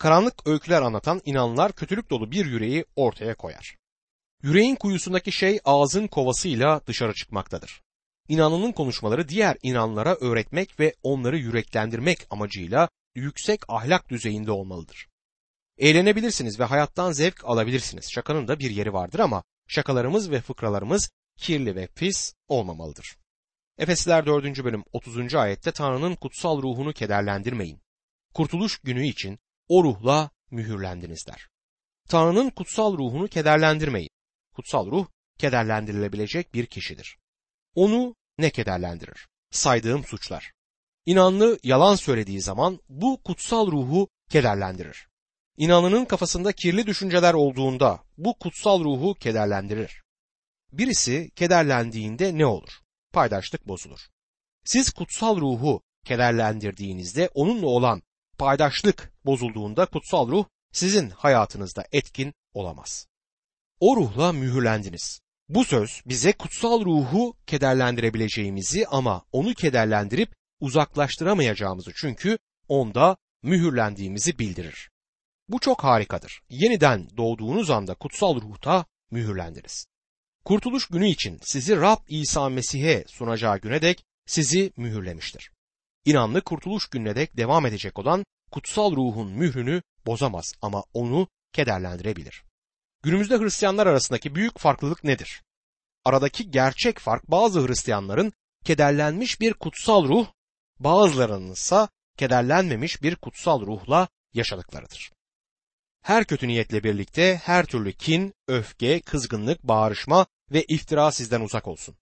Karanlık 0.00 0.46
öyküler 0.46 0.82
anlatan 0.82 1.20
inanlar 1.24 1.72
kötülük 1.72 2.10
dolu 2.10 2.30
bir 2.30 2.46
yüreği 2.46 2.84
ortaya 2.96 3.34
koyar. 3.34 3.76
Yüreğin 4.42 4.76
kuyusundaki 4.76 5.32
şey 5.32 5.60
ağzın 5.64 6.06
kovasıyla 6.06 6.80
dışarı 6.86 7.14
çıkmaktadır. 7.14 7.82
İnanının 8.28 8.72
konuşmaları 8.72 9.28
diğer 9.28 9.56
inanlara 9.62 10.14
öğretmek 10.14 10.80
ve 10.80 10.94
onları 11.02 11.38
yüreklendirmek 11.38 12.18
amacıyla 12.30 12.88
yüksek 13.14 13.60
ahlak 13.68 14.08
düzeyinde 14.08 14.52
olmalıdır. 14.52 15.08
Eğlenebilirsiniz 15.78 16.60
ve 16.60 16.64
hayattan 16.64 17.12
zevk 17.12 17.44
alabilirsiniz. 17.44 18.12
Şakanın 18.12 18.48
da 18.48 18.58
bir 18.58 18.70
yeri 18.70 18.92
vardır 18.92 19.18
ama 19.18 19.42
şakalarımız 19.68 20.30
ve 20.30 20.40
fıkralarımız 20.40 21.10
kirli 21.36 21.76
ve 21.76 21.86
pis 21.86 22.34
olmamalıdır. 22.48 23.16
Efesliler 23.78 24.26
4. 24.26 24.64
bölüm 24.64 24.84
30. 24.92 25.34
ayette 25.34 25.72
Tanrı'nın 25.72 26.14
kutsal 26.14 26.62
ruhunu 26.62 26.92
kederlendirmeyin. 26.92 27.80
Kurtuluş 28.34 28.78
günü 28.78 29.06
için 29.06 29.38
o 29.70 29.84
ruhla 29.84 30.30
mühürlendiniz 30.50 31.26
der. 31.26 31.48
Tanrı'nın 32.08 32.50
kutsal 32.50 32.98
ruhunu 32.98 33.28
kederlendirmeyin. 33.28 34.10
Kutsal 34.54 34.90
ruh 34.90 35.06
kederlendirilebilecek 35.38 36.54
bir 36.54 36.66
kişidir. 36.66 37.18
Onu 37.74 38.14
ne 38.38 38.50
kederlendirir? 38.50 39.28
Saydığım 39.50 40.04
suçlar. 40.04 40.52
İnanlı 41.06 41.58
yalan 41.62 41.94
söylediği 41.94 42.40
zaman 42.40 42.80
bu 42.88 43.22
kutsal 43.22 43.66
ruhu 43.66 44.08
kederlendirir. 44.30 45.08
İnanlının 45.56 46.04
kafasında 46.04 46.52
kirli 46.52 46.86
düşünceler 46.86 47.34
olduğunda 47.34 48.04
bu 48.18 48.38
kutsal 48.38 48.84
ruhu 48.84 49.14
kederlendirir. 49.14 50.02
Birisi 50.72 51.30
kederlendiğinde 51.36 52.38
ne 52.38 52.46
olur? 52.46 52.70
Paydaşlık 53.12 53.68
bozulur. 53.68 54.00
Siz 54.64 54.90
kutsal 54.90 55.40
ruhu 55.40 55.82
kederlendirdiğinizde 56.04 57.30
onunla 57.34 57.66
olan 57.66 58.02
paydaşlık 58.40 59.12
bozulduğunda 59.24 59.86
kutsal 59.86 60.28
ruh 60.28 60.44
sizin 60.72 61.10
hayatınızda 61.10 61.84
etkin 61.92 62.34
olamaz. 62.54 63.06
O 63.80 63.96
ruhla 63.96 64.32
mühürlendiniz. 64.32 65.20
Bu 65.48 65.64
söz 65.64 66.02
bize 66.06 66.32
kutsal 66.32 66.84
ruhu 66.84 67.34
kederlendirebileceğimizi 67.46 68.86
ama 68.86 69.24
onu 69.32 69.54
kederlendirip 69.54 70.34
uzaklaştıramayacağımızı 70.60 71.90
çünkü 71.96 72.38
onda 72.68 73.16
mühürlendiğimizi 73.42 74.38
bildirir. 74.38 74.90
Bu 75.48 75.58
çok 75.58 75.84
harikadır. 75.84 76.42
Yeniden 76.50 77.08
doğduğunuz 77.16 77.70
anda 77.70 77.94
kutsal 77.94 78.40
ruhta 78.40 78.84
mühürlendiniz. 79.10 79.86
Kurtuluş 80.44 80.86
günü 80.86 81.08
için 81.08 81.38
sizi 81.42 81.76
Rab 81.76 81.98
İsa 82.08 82.48
Mesih'e 82.48 83.04
sunacağı 83.08 83.58
güne 83.58 83.82
dek 83.82 84.04
sizi 84.26 84.72
mühürlemiştir. 84.76 85.50
İnanlı 86.04 86.40
kurtuluş 86.40 86.88
gününe 86.88 87.16
dek 87.16 87.36
devam 87.36 87.66
edecek 87.66 87.98
olan 87.98 88.24
kutsal 88.50 88.96
ruhun 88.96 89.30
mührünü 89.30 89.82
bozamaz 90.06 90.52
ama 90.62 90.84
onu 90.94 91.28
kederlendirebilir. 91.52 92.44
Günümüzde 93.02 93.38
Hristiyanlar 93.38 93.86
arasındaki 93.86 94.34
büyük 94.34 94.58
farklılık 94.58 95.04
nedir? 95.04 95.42
Aradaki 96.04 96.50
gerçek 96.50 96.98
fark 96.98 97.30
bazı 97.30 97.68
Hristiyanların 97.68 98.32
kederlenmiş 98.64 99.40
bir 99.40 99.54
kutsal 99.54 100.08
ruh, 100.08 100.26
bazılarının 100.78 101.52
ise 101.52 101.88
kederlenmemiş 102.16 103.02
bir 103.02 103.16
kutsal 103.16 103.60
ruhla 103.60 104.08
yaşadıklarıdır. 104.34 105.12
Her 106.02 106.24
kötü 106.24 106.48
niyetle 106.48 106.84
birlikte 106.84 107.40
her 107.44 107.66
türlü 107.66 107.92
kin, 107.92 108.34
öfke, 108.48 109.00
kızgınlık, 109.00 109.62
bağırışma 109.62 110.26
ve 110.52 110.64
iftira 110.64 111.12
sizden 111.12 111.40
uzak 111.40 111.68
olsun. 111.68 111.96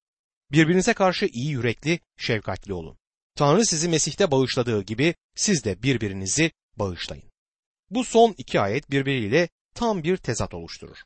Birbirinize 0.52 0.94
karşı 0.94 1.26
iyi 1.26 1.50
yürekli, 1.50 2.00
şefkatli 2.16 2.72
olun. 2.72 2.98
Tanrı 3.38 3.66
sizi 3.66 3.88
Mesih'te 3.88 4.30
bağışladığı 4.30 4.82
gibi 4.82 5.14
siz 5.34 5.64
de 5.64 5.82
birbirinizi 5.82 6.50
bağışlayın. 6.76 7.30
Bu 7.90 8.04
son 8.04 8.34
iki 8.38 8.60
ayet 8.60 8.90
birbiriyle 8.90 9.48
tam 9.74 10.02
bir 10.02 10.16
tezat 10.16 10.54
oluşturur. 10.54 10.96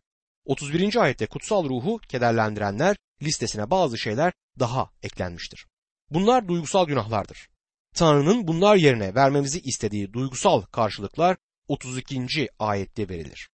31. 0.44 0.96
ayette 0.96 1.26
kutsal 1.26 1.68
ruhu 1.68 1.98
kederlendirenler 1.98 2.96
listesine 3.22 3.70
bazı 3.70 3.98
şeyler 3.98 4.32
daha 4.58 4.90
eklenmiştir. 5.02 5.66
Bunlar 6.10 6.48
duygusal 6.48 6.86
günahlardır. 6.86 7.48
Tanrı'nın 7.94 8.48
bunlar 8.48 8.76
yerine 8.76 9.14
vermemizi 9.14 9.60
istediği 9.60 10.12
duygusal 10.12 10.62
karşılıklar 10.62 11.36
32. 11.68 12.48
ayette 12.58 13.08
verilir. 13.08 13.48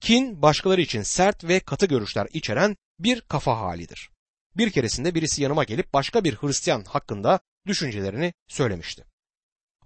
Kin 0.00 0.42
başkaları 0.42 0.80
için 0.80 1.02
sert 1.02 1.44
ve 1.44 1.60
katı 1.60 1.86
görüşler 1.86 2.26
içeren 2.32 2.76
bir 2.98 3.20
kafa 3.20 3.60
halidir. 3.60 4.10
Bir 4.56 4.70
keresinde 4.70 5.14
birisi 5.14 5.42
yanıma 5.42 5.64
gelip 5.64 5.92
başka 5.92 6.24
bir 6.24 6.34
Hristiyan 6.34 6.84
hakkında 6.84 7.40
düşüncelerini 7.66 8.32
söylemişti. 8.48 9.04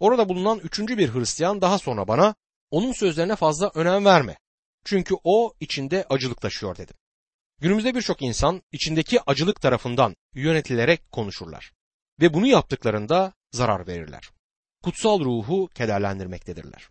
Orada 0.01 0.29
bulunan 0.29 0.59
üçüncü 0.59 0.99
bir 0.99 1.15
Hristiyan 1.15 1.61
daha 1.61 1.79
sonra 1.79 2.09
bana 2.09 2.35
onun 2.71 2.93
sözlerine 2.93 3.37
fazla 3.37 3.71
önem 3.75 4.05
verme. 4.05 4.39
Çünkü 4.85 5.15
o 5.25 5.55
içinde 5.61 6.07
acılık 6.11 6.41
taşıyor 6.41 6.77
dedim. 6.77 6.97
Günümüzde 7.61 7.95
birçok 7.95 8.23
insan 8.23 8.63
içindeki 8.73 9.21
acılık 9.27 9.61
tarafından 9.61 10.17
yönetilerek 10.35 11.13
konuşurlar. 11.13 11.73
Ve 12.21 12.35
bunu 12.35 12.47
yaptıklarında 12.47 13.33
zarar 13.53 13.87
verirler. 13.87 14.31
Kutsal 14.83 15.21
ruhu 15.21 15.69
kederlendirmektedirler. 15.75 16.89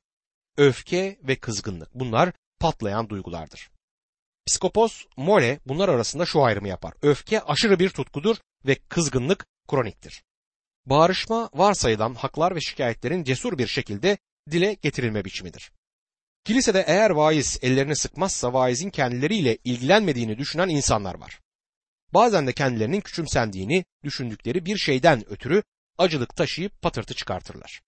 Öfke 0.58 1.20
ve 1.24 1.36
kızgınlık 1.36 1.90
bunlar 1.94 2.34
patlayan 2.60 3.10
duygulardır. 3.10 3.70
Psikopos 4.46 5.06
Mole 5.18 5.60
bunlar 5.66 5.90
arasında 5.90 6.26
şu 6.26 6.44
ayrımı 6.44 6.68
yapar. 6.68 6.94
Öfke 7.02 7.42
aşırı 7.42 7.80
bir 7.80 7.90
tutkudur 7.90 8.38
ve 8.66 8.76
kızgınlık 8.76 9.46
kroniktir. 9.68 10.24
Bağırışma 10.90 11.50
varsayılan 11.54 12.14
haklar 12.14 12.56
ve 12.56 12.62
şikayetlerin 12.62 13.24
cesur 13.24 13.58
bir 13.58 13.68
şekilde 13.68 14.18
dile 14.52 14.74
getirilme 14.74 15.26
biçimidir. 15.26 15.72
Kilisede 16.44 16.84
eğer 16.88 17.10
vaiz 17.10 17.60
ellerini 17.62 17.96
sıkmazsa 17.96 18.54
vaizin 18.54 18.90
kendileriyle 18.90 19.58
ilgilenmediğini 19.64 20.38
düşünen 20.38 20.70
insanlar 20.70 21.16
var. 21.16 21.40
Bazen 22.14 22.48
de 22.48 22.54
kendilerinin 22.54 23.02
küçümsendiğini 23.02 23.86
düşündükleri 24.04 24.66
bir 24.66 24.78
şeyden 24.78 25.30
ötürü 25.30 25.64
acılık 25.98 26.36
taşıyıp 26.36 26.82
patırtı 26.82 27.14
çıkartırlar. 27.14 27.82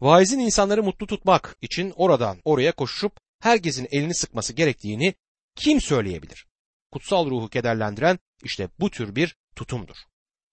Vaizin 0.00 0.38
insanları 0.38 0.82
mutlu 0.82 1.06
tutmak 1.06 1.56
için 1.60 1.92
oradan 1.96 2.40
oraya 2.44 2.72
koşup 2.72 3.12
herkesin 3.40 3.88
elini 3.90 4.14
sıkması 4.14 4.52
gerektiğini 4.52 5.14
kim 5.56 5.80
söyleyebilir? 5.80 6.46
Kutsal 6.92 7.30
ruhu 7.30 7.48
kederlendiren 7.48 8.18
işte 8.42 8.68
bu 8.80 8.90
tür 8.90 9.16
bir 9.16 9.36
tutumdur. 9.56 9.96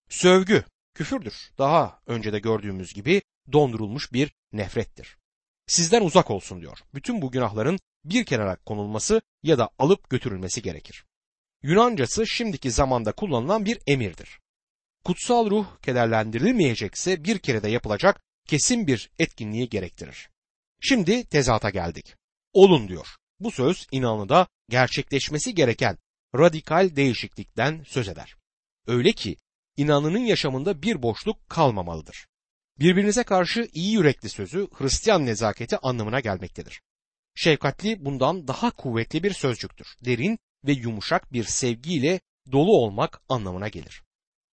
Sövgü, 0.10 0.64
küfürdür. 0.94 1.52
Daha 1.58 2.00
önce 2.08 2.34
de 2.34 2.40
gördüğümüz 2.40 2.94
gibi 2.94 3.22
dondurulmuş 3.52 4.14
bir 4.14 4.34
nefrettir. 4.54 5.18
Sizden 5.68 6.02
uzak 6.02 6.32
olsun 6.32 6.62
diyor. 6.62 6.78
Bütün 6.94 7.22
bu 7.22 7.32
günahların 7.32 7.80
bir 8.06 8.26
kenara 8.26 8.56
konulması 8.56 9.22
ya 9.44 9.58
da 9.58 9.70
alıp 9.80 10.10
götürülmesi 10.10 10.62
gerekir. 10.62 11.06
Yunancası 11.64 12.28
şimdiki 12.28 12.72
zamanda 12.72 13.12
kullanılan 13.12 13.66
bir 13.66 13.80
emirdir. 13.88 14.40
Kutsal 15.06 15.50
ruh 15.50 15.66
kederlendirilmeyecekse 15.82 17.24
bir 17.24 17.40
kere 17.40 17.64
de 17.64 17.70
yapılacak 17.70 18.22
kesin 18.48 18.88
bir 18.88 19.12
etkinliği 19.20 19.70
gerektirir. 19.70 20.30
Şimdi 20.82 21.26
tezata 21.26 21.70
geldik. 21.70 22.16
Olun 22.54 22.88
diyor. 22.88 23.08
Bu 23.40 23.52
söz 23.52 23.88
inanlıda 23.92 24.48
gerçekleşmesi 24.70 25.56
gereken 25.56 25.98
radikal 26.36 26.96
değişiklikten 26.96 27.84
söz 27.88 28.08
eder. 28.08 28.36
Öyle 28.88 29.12
ki 29.12 29.36
inanının 29.82 30.20
yaşamında 30.20 30.82
bir 30.82 31.02
boşluk 31.02 31.50
kalmamalıdır. 31.50 32.28
Birbirinize 32.80 33.24
karşı 33.24 33.70
iyi 33.74 33.94
yürekli 33.94 34.30
sözü 34.30 34.68
Hristiyan 34.74 35.26
nezaketi 35.26 35.78
anlamına 35.78 36.20
gelmektedir. 36.20 36.82
Şefkatli 37.36 38.06
bundan 38.06 38.48
daha 38.48 38.72
kuvvetli 38.72 39.24
bir 39.24 39.34
sözcüktür. 39.34 39.88
Derin 40.06 40.40
ve 40.66 40.72
yumuşak 40.72 41.34
bir 41.34 41.44
sevgiyle 41.44 42.20
dolu 42.52 42.78
olmak 42.78 43.22
anlamına 43.30 43.68
gelir. 43.68 44.04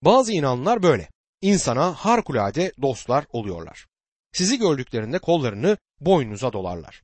Bazı 0.02 0.32
inanlar 0.32 0.82
böyle. 0.82 1.08
İnsana 1.42 1.92
harikulade 1.92 2.73
dostlar 2.82 3.26
oluyorlar. 3.28 3.87
Sizi 4.32 4.58
gördüklerinde 4.58 5.18
kollarını 5.18 5.76
boynunuza 6.00 6.52
dolarlar. 6.52 7.02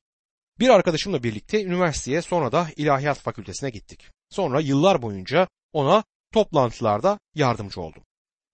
Bir 0.59 0.69
arkadaşımla 0.69 1.23
birlikte 1.23 1.63
üniversiteye 1.63 2.21
sonra 2.21 2.51
da 2.51 2.67
ilahiyat 2.75 3.17
fakültesine 3.17 3.69
gittik. 3.69 4.11
Sonra 4.29 4.59
yıllar 4.59 5.01
boyunca 5.01 5.47
ona 5.73 6.03
toplantılarda 6.33 7.19
yardımcı 7.35 7.81
oldum. 7.81 8.03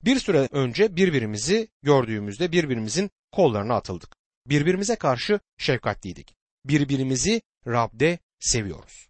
Bir 0.06 0.20
süre 0.20 0.50
önce 0.52 0.96
birbirimizi 0.96 1.68
gördüğümüzde 1.84 2.52
birbirimizin 2.52 3.12
kollarına 3.32 3.76
atıldık. 3.76 4.16
Birbirimize 4.46 4.96
karşı 4.96 5.40
şefkatliydik. 5.58 6.36
Birbirimizi 6.66 7.42
Rab'de 7.68 8.20
seviyoruz. 8.40 9.08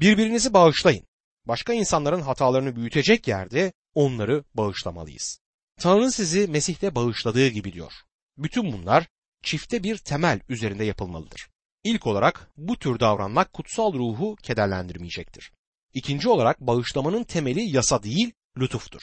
Birbirinizi 0.00 0.54
bağışlayın. 0.54 1.06
Başka 1.46 1.72
insanların 1.72 2.20
hatalarını 2.20 2.76
büyütecek 2.76 3.28
yerde 3.28 3.72
onları 3.94 4.44
bağışlamalıyız. 4.54 5.40
Tanrı 5.80 6.12
sizi 6.12 6.46
Mesih'te 6.46 6.94
bağışladığı 6.94 7.48
gibi 7.48 7.72
diyor. 7.72 7.92
Bütün 8.38 8.72
bunlar 8.72 9.08
çifte 9.42 9.82
bir 9.82 9.98
temel 9.98 10.40
üzerinde 10.48 10.84
yapılmalıdır. 10.84 11.48
İlk 11.84 12.06
olarak 12.06 12.50
bu 12.56 12.78
tür 12.78 13.00
davranmak 13.00 13.52
kutsal 13.52 13.92
ruhu 13.92 14.36
kederlendirmeyecektir. 14.42 15.52
İkinci 15.94 16.28
olarak 16.28 16.60
bağışlamanın 16.60 17.24
temeli 17.24 17.76
yasa 17.76 18.02
değil, 18.02 18.32
lütuftur. 18.58 19.02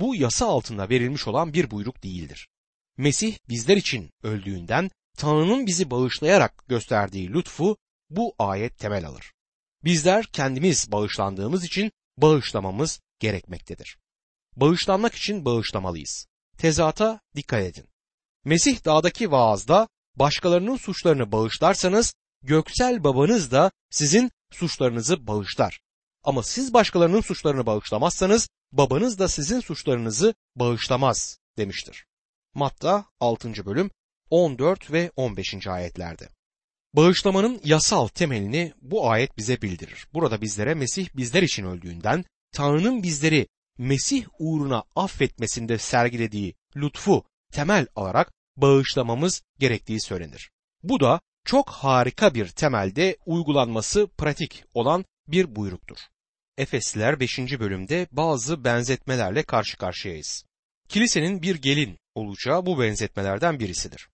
Bu 0.00 0.16
yasa 0.16 0.46
altında 0.46 0.88
verilmiş 0.88 1.28
olan 1.28 1.52
bir 1.52 1.70
buyruk 1.70 2.02
değildir. 2.02 2.48
Mesih 2.96 3.38
bizler 3.48 3.76
için 3.76 4.10
öldüğünden 4.22 4.90
Tanrı'nın 5.16 5.66
bizi 5.66 5.90
bağışlayarak 5.90 6.64
gösterdiği 6.68 7.32
lütfu 7.32 7.76
bu 8.10 8.34
ayet 8.38 8.78
temel 8.78 9.06
alır. 9.06 9.32
Bizler 9.84 10.26
kendimiz 10.26 10.92
bağışlandığımız 10.92 11.64
için 11.64 11.92
bağışlamamız 12.16 13.00
gerekmektedir. 13.18 13.98
Bağışlanmak 14.56 15.14
için 15.14 15.44
bağışlamalıyız. 15.44 16.26
Tezata 16.58 17.20
dikkat 17.36 17.62
edin. 17.62 17.88
Mesih 18.44 18.84
dağdaki 18.84 19.30
vaazda 19.30 19.88
başkalarının 20.16 20.76
suçlarını 20.76 21.32
bağışlarsanız 21.32 22.14
göksel 22.42 23.04
babanız 23.04 23.50
da 23.50 23.70
sizin 23.90 24.30
suçlarınızı 24.52 25.26
bağışlar. 25.26 25.80
Ama 26.28 26.42
siz 26.42 26.74
başkalarının 26.74 27.20
suçlarını 27.20 27.66
bağışlamazsanız 27.66 28.48
babanız 28.72 29.18
da 29.18 29.28
sizin 29.28 29.60
suçlarınızı 29.60 30.34
bağışlamaz 30.56 31.38
demiştir. 31.56 32.06
Matta 32.54 33.04
6. 33.20 33.66
bölüm 33.66 33.90
14 34.30 34.92
ve 34.92 35.10
15. 35.16 35.66
ayetlerde. 35.66 36.28
Bağışlamanın 36.94 37.60
yasal 37.64 38.08
temelini 38.08 38.72
bu 38.82 39.10
ayet 39.10 39.38
bize 39.38 39.62
bildirir. 39.62 40.08
Burada 40.14 40.40
bizlere 40.40 40.74
Mesih 40.74 41.08
bizler 41.16 41.42
için 41.42 41.64
öldüğünden 41.64 42.24
Tanrı'nın 42.52 43.02
bizleri 43.02 43.46
Mesih 43.78 44.26
uğruna 44.38 44.84
affetmesinde 44.96 45.78
sergilediği 45.78 46.54
lütfu 46.76 47.24
temel 47.52 47.86
alarak 47.96 48.32
bağışlamamız 48.56 49.42
gerektiği 49.58 50.00
söylenir. 50.00 50.50
Bu 50.82 51.00
da 51.00 51.20
çok 51.44 51.70
harika 51.70 52.34
bir 52.34 52.48
temelde 52.48 53.16
uygulanması 53.26 54.06
pratik 54.06 54.64
olan 54.74 55.04
bir 55.28 55.56
buyruktur. 55.56 55.98
Efesliler 56.58 57.20
5. 57.20 57.38
bölümde 57.38 58.06
bazı 58.12 58.64
benzetmelerle 58.64 59.42
karşı 59.42 59.76
karşıyayız. 59.76 60.44
Kilisenin 60.88 61.42
bir 61.42 61.54
gelin 61.54 61.98
olacağı 62.14 62.66
bu 62.66 62.80
benzetmelerden 62.80 63.60
birisidir. 63.60 64.08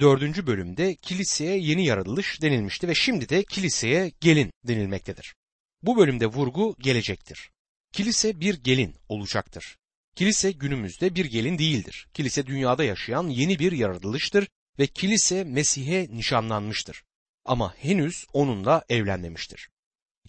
4. 0.00 0.46
bölümde 0.46 0.94
kiliseye 0.94 1.58
yeni 1.58 1.86
yaratılış 1.86 2.42
denilmişti 2.42 2.88
ve 2.88 2.94
şimdi 2.94 3.28
de 3.28 3.44
kiliseye 3.44 4.12
gelin 4.20 4.50
denilmektedir. 4.64 5.34
Bu 5.82 5.96
bölümde 5.96 6.26
vurgu 6.26 6.76
gelecektir. 6.78 7.50
Kilise 7.92 8.40
bir 8.40 8.54
gelin 8.54 8.94
olacaktır. 9.08 9.76
Kilise 10.16 10.52
günümüzde 10.52 11.14
bir 11.14 11.24
gelin 11.24 11.58
değildir. 11.58 12.06
Kilise 12.14 12.46
dünyada 12.46 12.84
yaşayan 12.84 13.28
yeni 13.28 13.58
bir 13.58 13.72
yaratılıştır 13.72 14.48
ve 14.78 14.86
kilise 14.86 15.44
Mesih'e 15.44 16.08
nişanlanmıştır. 16.10 17.04
Ama 17.44 17.74
henüz 17.74 18.26
onunla 18.32 18.84
evlenmemiştir. 18.88 19.68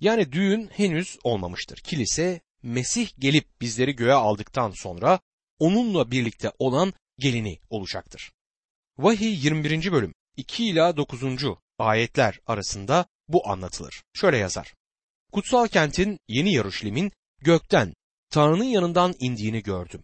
Yani 0.02 0.32
düğün 0.32 0.68
henüz 0.68 1.18
olmamıştır. 1.24 1.78
Kilise 1.78 2.42
Mesih 2.64 3.10
gelip 3.20 3.62
bizleri 3.62 3.96
göğe 3.96 4.14
aldıktan 4.14 4.72
sonra 4.72 5.20
onunla 5.60 6.12
birlikte 6.12 6.52
olan 6.60 6.94
gelini 7.20 7.60
olacaktır. 7.70 8.32
Vahiy 8.98 9.46
21. 9.46 9.92
bölüm 9.92 10.14
2 10.38 10.66
ila 10.66 10.98
9. 10.98 11.22
ayetler 11.80 12.40
arasında 12.48 13.06
bu 13.28 13.50
anlatılır. 13.50 14.04
Şöyle 14.14 14.38
yazar. 14.38 14.74
Kutsal 15.32 15.68
kentin 15.68 16.20
yeni 16.28 16.54
Yaruşlim'in 16.54 17.12
gökten 17.42 17.94
Tanrı'nın 18.30 18.64
yanından 18.64 19.16
indiğini 19.20 19.64
gördüm. 19.64 20.04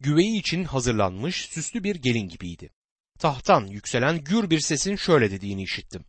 Güveyi 0.00 0.38
için 0.38 0.64
hazırlanmış 0.64 1.46
süslü 1.46 1.84
bir 1.84 1.96
gelin 1.96 2.28
gibiydi. 2.28 2.70
Tahttan 3.18 3.66
yükselen 3.66 4.24
gür 4.24 4.50
bir 4.50 4.60
sesin 4.60 4.96
şöyle 4.96 5.30
dediğini 5.30 5.62
işittim. 5.62 6.04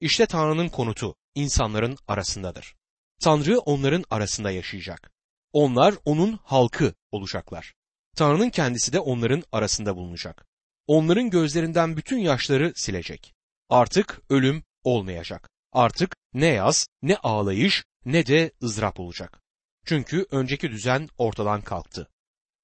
İşte 0.00 0.26
Tanrı'nın 0.26 0.68
konutu 0.68 1.14
insanların 1.34 1.98
arasındadır. 2.08 2.74
Tanrı 3.20 3.58
onların 3.58 4.04
arasında 4.10 4.50
yaşayacak. 4.50 5.10
Onlar 5.52 5.94
onun 6.04 6.38
halkı 6.44 6.94
olacaklar. 7.10 7.74
Tanrı'nın 8.16 8.50
kendisi 8.50 8.92
de 8.92 9.00
onların 9.00 9.42
arasında 9.52 9.96
bulunacak. 9.96 10.46
Onların 10.86 11.30
gözlerinden 11.30 11.96
bütün 11.96 12.18
yaşları 12.18 12.72
silecek. 12.76 13.34
Artık 13.68 14.20
ölüm 14.30 14.64
olmayacak. 14.84 15.50
Artık 15.72 16.16
ne 16.34 16.46
yaz, 16.46 16.86
ne 17.02 17.16
ağlayış, 17.16 17.84
ne 18.04 18.26
de 18.26 18.52
ızdırap 18.62 19.00
olacak. 19.00 19.42
Çünkü 19.84 20.26
önceki 20.30 20.70
düzen 20.70 21.08
ortadan 21.18 21.62
kalktı. 21.62 22.08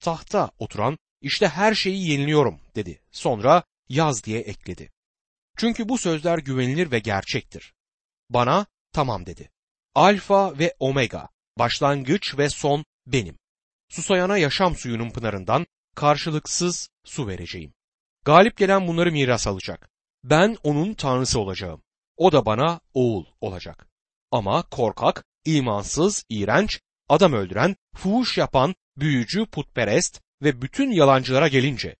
Tahta 0.00 0.50
oturan 0.58 0.98
işte 1.20 1.48
her 1.48 1.74
şeyi 1.74 2.10
yeniliyorum 2.10 2.60
dedi. 2.74 3.00
Sonra 3.10 3.62
yaz 3.88 4.24
diye 4.24 4.40
ekledi. 4.40 4.90
Çünkü 5.56 5.88
bu 5.88 5.98
sözler 5.98 6.38
güvenilir 6.38 6.90
ve 6.90 6.98
gerçektir. 6.98 7.74
Bana 8.30 8.66
tamam 8.92 9.26
dedi. 9.26 9.50
Alfa 9.94 10.58
ve 10.58 10.74
Omega, 10.78 11.28
başlangıç 11.58 12.38
ve 12.38 12.48
son 12.48 12.84
benim. 13.06 13.38
Susayana 13.88 14.38
yaşam 14.38 14.76
suyunun 14.76 15.10
pınarından 15.10 15.66
karşılıksız 15.94 16.88
su 17.04 17.28
vereceğim. 17.28 17.74
Galip 18.24 18.56
gelen 18.56 18.88
bunları 18.88 19.12
miras 19.12 19.46
alacak. 19.46 19.90
Ben 20.24 20.56
onun 20.62 20.94
tanrısı 20.94 21.40
olacağım. 21.40 21.82
O 22.16 22.32
da 22.32 22.46
bana 22.46 22.80
oğul 22.94 23.24
olacak. 23.40 23.88
Ama 24.30 24.62
korkak, 24.62 25.24
imansız, 25.44 26.24
iğrenç, 26.28 26.80
adam 27.08 27.32
öldüren, 27.32 27.76
fuhuş 27.94 28.38
yapan, 28.38 28.74
büyücü, 28.96 29.46
putperest 29.46 30.20
ve 30.42 30.62
bütün 30.62 30.90
yalancılara 30.90 31.48
gelince 31.48 31.96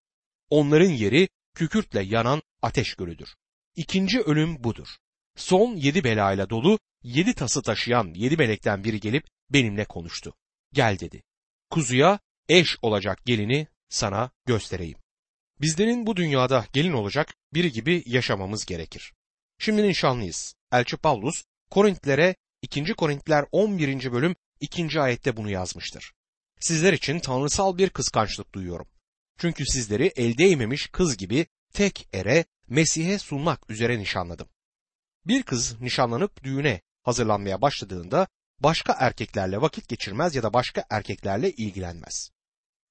onların 0.50 0.90
yeri 0.90 1.28
kükürtle 1.54 2.02
yanan 2.02 2.42
ateş 2.62 2.94
gölüdür. 2.94 3.36
İkinci 3.76 4.20
ölüm 4.20 4.64
budur. 4.64 4.88
Son 5.36 5.76
yedi 5.76 6.04
belayla 6.04 6.50
dolu 6.50 6.78
yedi 7.02 7.34
tası 7.34 7.62
taşıyan 7.62 8.14
yedi 8.14 8.36
melekten 8.36 8.84
biri 8.84 9.00
gelip 9.00 9.24
benimle 9.50 9.84
konuştu. 9.84 10.34
Gel 10.72 10.98
dedi. 10.98 11.22
Kuzuya 11.70 12.18
eş 12.48 12.76
olacak 12.82 13.18
gelini 13.26 13.66
sana 13.88 14.30
göstereyim. 14.46 14.98
Bizlerin 15.60 16.06
bu 16.06 16.16
dünyada 16.16 16.66
gelin 16.72 16.92
olacak 16.92 17.34
biri 17.54 17.72
gibi 17.72 18.02
yaşamamız 18.06 18.66
gerekir. 18.66 19.12
Şimdi 19.58 19.82
nişanlıyız. 19.82 20.54
Elçi 20.72 20.96
Pavlus 20.96 21.44
Korintlere 21.70 22.36
2. 22.62 22.94
Korintliler 22.94 23.44
11. 23.52 24.12
bölüm 24.12 24.36
2. 24.60 25.00
ayette 25.00 25.36
bunu 25.36 25.50
yazmıştır. 25.50 26.12
Sizler 26.60 26.92
için 26.92 27.20
tanrısal 27.20 27.78
bir 27.78 27.90
kıskançlık 27.90 28.54
duyuyorum. 28.54 28.88
Çünkü 29.38 29.66
sizleri 29.66 30.12
el 30.16 30.38
değmemiş 30.38 30.86
kız 30.86 31.16
gibi 31.16 31.46
tek 31.72 32.08
ere 32.12 32.44
Mesih'e 32.68 33.18
sunmak 33.18 33.70
üzere 33.70 33.98
nişanladım. 33.98 34.48
Bir 35.26 35.42
kız 35.42 35.80
nişanlanıp 35.80 36.44
düğüne 36.44 36.80
hazırlanmaya 37.02 37.60
başladığında 37.60 38.28
başka 38.60 38.96
erkeklerle 38.98 39.60
vakit 39.60 39.88
geçirmez 39.88 40.34
ya 40.34 40.42
da 40.42 40.52
başka 40.52 40.84
erkeklerle 40.90 41.52
ilgilenmez. 41.52 42.30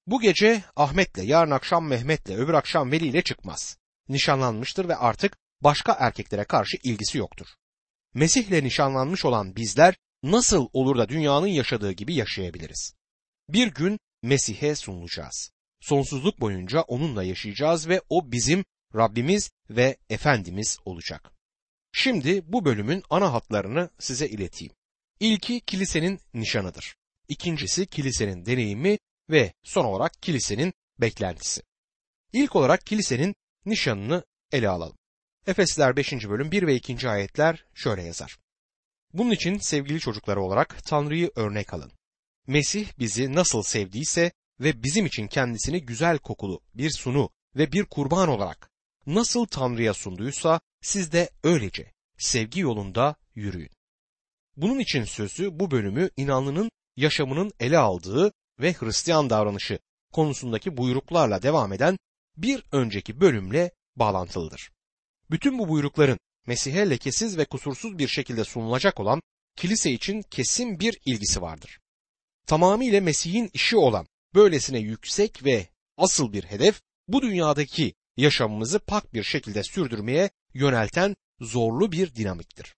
Bu 0.06 0.20
gece 0.20 0.64
Ahmet'le, 0.76 1.18
yarın 1.22 1.50
akşam 1.50 1.88
Mehmet'le, 1.88 2.30
öbür 2.30 2.54
akşam 2.54 2.92
Veli 2.92 3.06
ile 3.06 3.22
çıkmaz. 3.22 3.78
Nişanlanmıştır 4.08 4.88
ve 4.88 4.96
artık 4.96 5.36
başka 5.60 5.92
erkeklere 5.92 6.44
karşı 6.44 6.76
ilgisi 6.84 7.18
yoktur. 7.18 7.46
Mesih'le 8.14 8.64
nişanlanmış 8.64 9.24
olan 9.24 9.56
bizler 9.56 9.94
nasıl 10.22 10.68
olur 10.72 10.98
da 10.98 11.08
dünyanın 11.08 11.46
yaşadığı 11.46 11.92
gibi 11.92 12.14
yaşayabiliriz? 12.14 12.94
Bir 13.48 13.66
gün 13.66 13.98
Mesih'e 14.22 14.74
sunulacağız. 14.74 15.50
Sonsuzluk 15.80 16.40
boyunca 16.40 16.80
onunla 16.80 17.24
yaşayacağız 17.24 17.88
ve 17.88 18.02
o 18.08 18.32
bizim 18.32 18.64
Rabbimiz 18.96 19.50
ve 19.70 19.96
Efendimiz 20.10 20.78
olacak. 20.84 21.32
Şimdi 21.92 22.52
bu 22.52 22.64
bölümün 22.64 23.02
ana 23.10 23.32
hatlarını 23.32 23.90
size 23.98 24.28
ileteyim. 24.28 24.72
İlki 25.20 25.60
kilisenin 25.60 26.20
nişanıdır. 26.34 26.96
İkincisi 27.28 27.86
kilisenin 27.86 28.46
deneyimi 28.46 28.98
ve 29.30 29.52
son 29.62 29.84
olarak 29.84 30.22
kilisenin 30.22 30.72
beklentisi. 31.00 31.62
İlk 32.32 32.56
olarak 32.56 32.86
kilisenin 32.86 33.34
nişanını 33.66 34.24
ele 34.52 34.68
alalım. 34.68 34.96
Efesler 35.46 35.96
5. 35.96 36.12
bölüm 36.12 36.52
1 36.52 36.66
ve 36.66 36.74
2. 36.74 37.08
ayetler 37.08 37.64
şöyle 37.74 38.02
yazar. 38.02 38.38
Bunun 39.12 39.30
için 39.30 39.58
sevgili 39.58 40.00
çocukları 40.00 40.40
olarak 40.40 40.84
Tanrı'yı 40.84 41.30
örnek 41.36 41.74
alın. 41.74 41.92
Mesih 42.46 42.88
bizi 42.98 43.34
nasıl 43.34 43.62
sevdiyse 43.62 44.32
ve 44.60 44.82
bizim 44.82 45.06
için 45.06 45.26
kendisini 45.26 45.86
güzel 45.86 46.18
kokulu 46.18 46.60
bir 46.74 46.90
sunu 46.90 47.30
ve 47.56 47.72
bir 47.72 47.84
kurban 47.84 48.28
olarak 48.28 48.70
nasıl 49.06 49.46
Tanrı'ya 49.46 49.94
sunduysa 49.94 50.60
siz 50.82 51.12
de 51.12 51.30
öylece 51.42 51.92
sevgi 52.18 52.60
yolunda 52.60 53.16
yürüyün. 53.34 53.70
Bunun 54.56 54.78
için 54.78 55.04
sözü 55.04 55.60
bu 55.60 55.70
bölümü 55.70 56.10
inanlının 56.16 56.70
yaşamının 56.96 57.52
ele 57.60 57.78
aldığı 57.78 58.32
ve 58.60 58.72
Hristiyan 58.72 59.30
davranışı 59.30 59.78
konusundaki 60.12 60.76
buyruklarla 60.76 61.42
devam 61.42 61.72
eden 61.72 61.98
bir 62.36 62.64
önceki 62.72 63.20
bölümle 63.20 63.70
bağlantılıdır. 63.96 64.70
Bütün 65.30 65.58
bu 65.58 65.68
buyrukların 65.68 66.18
Mesih'e 66.46 66.90
lekesiz 66.90 67.38
ve 67.38 67.44
kusursuz 67.44 67.98
bir 67.98 68.08
şekilde 68.08 68.44
sunulacak 68.44 69.00
olan 69.00 69.20
kilise 69.56 69.90
için 69.90 70.22
kesin 70.22 70.80
bir 70.80 70.98
ilgisi 71.04 71.42
vardır. 71.42 71.78
Tamamıyla 72.46 73.00
Mesih'in 73.00 73.50
işi 73.52 73.76
olan 73.76 74.06
böylesine 74.34 74.78
yüksek 74.78 75.44
ve 75.44 75.68
asıl 75.96 76.32
bir 76.32 76.44
hedef 76.44 76.80
bu 77.08 77.22
dünyadaki 77.22 77.94
yaşamımızı 78.16 78.78
pak 78.78 79.14
bir 79.14 79.22
şekilde 79.22 79.62
sürdürmeye 79.62 80.30
yönelten 80.54 81.16
zorlu 81.40 81.92
bir 81.92 82.14
dinamiktir. 82.14 82.74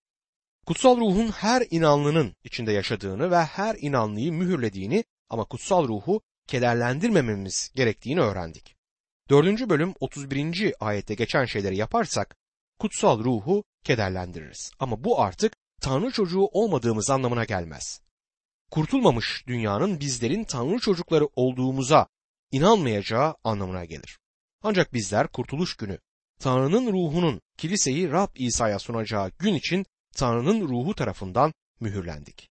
Kutsal 0.65 0.97
ruhun 0.97 1.27
her 1.27 1.67
inanlının 1.71 2.35
içinde 2.43 2.71
yaşadığını 2.71 3.31
ve 3.31 3.37
her 3.37 3.75
inanlıyı 3.79 4.33
mühürlediğini 4.33 5.03
ama 5.29 5.45
kutsal 5.45 5.87
ruhu 5.87 6.21
kederlendirmememiz 6.47 7.71
gerektiğini 7.75 8.21
öğrendik. 8.21 8.75
4. 9.29 9.69
bölüm 9.69 9.93
31. 9.99 10.73
ayette 10.79 11.15
geçen 11.15 11.45
şeyleri 11.45 11.77
yaparsak 11.77 12.35
kutsal 12.79 13.23
ruhu 13.23 13.63
kederlendiririz. 13.83 14.71
Ama 14.79 15.03
bu 15.03 15.21
artık 15.21 15.53
Tanrı 15.81 16.11
çocuğu 16.11 16.49
olmadığımız 16.51 17.09
anlamına 17.09 17.45
gelmez. 17.45 18.01
Kurtulmamış 18.71 19.43
dünyanın 19.47 19.99
bizlerin 19.99 20.43
Tanrı 20.43 20.79
çocukları 20.79 21.27
olduğumuza 21.35 22.07
inanmayacağı 22.51 23.35
anlamına 23.43 23.85
gelir. 23.85 24.18
Ancak 24.63 24.93
bizler 24.93 25.27
kurtuluş 25.27 25.75
günü 25.75 25.99
Tanrı'nın 26.39 26.93
ruhunun 26.93 27.41
kiliseyi 27.57 28.11
Rab 28.11 28.35
İsa'ya 28.35 28.79
sunacağı 28.79 29.31
gün 29.39 29.53
için 29.53 29.85
Tanrı'nın 30.15 30.67
ruhu 30.67 30.95
tarafından 30.95 31.53
mühürlendik. 31.79 32.49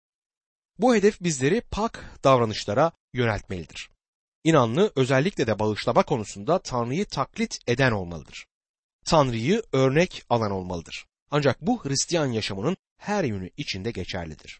Bu 0.79 0.95
hedef 0.95 1.21
bizleri 1.21 1.61
pak 1.61 2.19
davranışlara 2.23 2.91
yöneltmelidir. 3.13 3.89
İnanlı 4.43 4.91
özellikle 4.95 5.47
de 5.47 5.59
bağışlama 5.59 6.03
konusunda 6.03 6.59
Tanrı'yı 6.59 7.05
taklit 7.05 7.59
eden 7.67 7.91
olmalıdır. 7.91 8.45
Tanrı'yı 9.05 9.63
örnek 9.73 10.23
alan 10.29 10.51
olmalıdır. 10.51 11.05
Ancak 11.31 11.61
bu 11.61 11.85
Hristiyan 11.85 12.27
yaşamının 12.27 12.77
her 12.97 13.23
yönü 13.23 13.49
içinde 13.57 13.91
geçerlidir. 13.91 14.59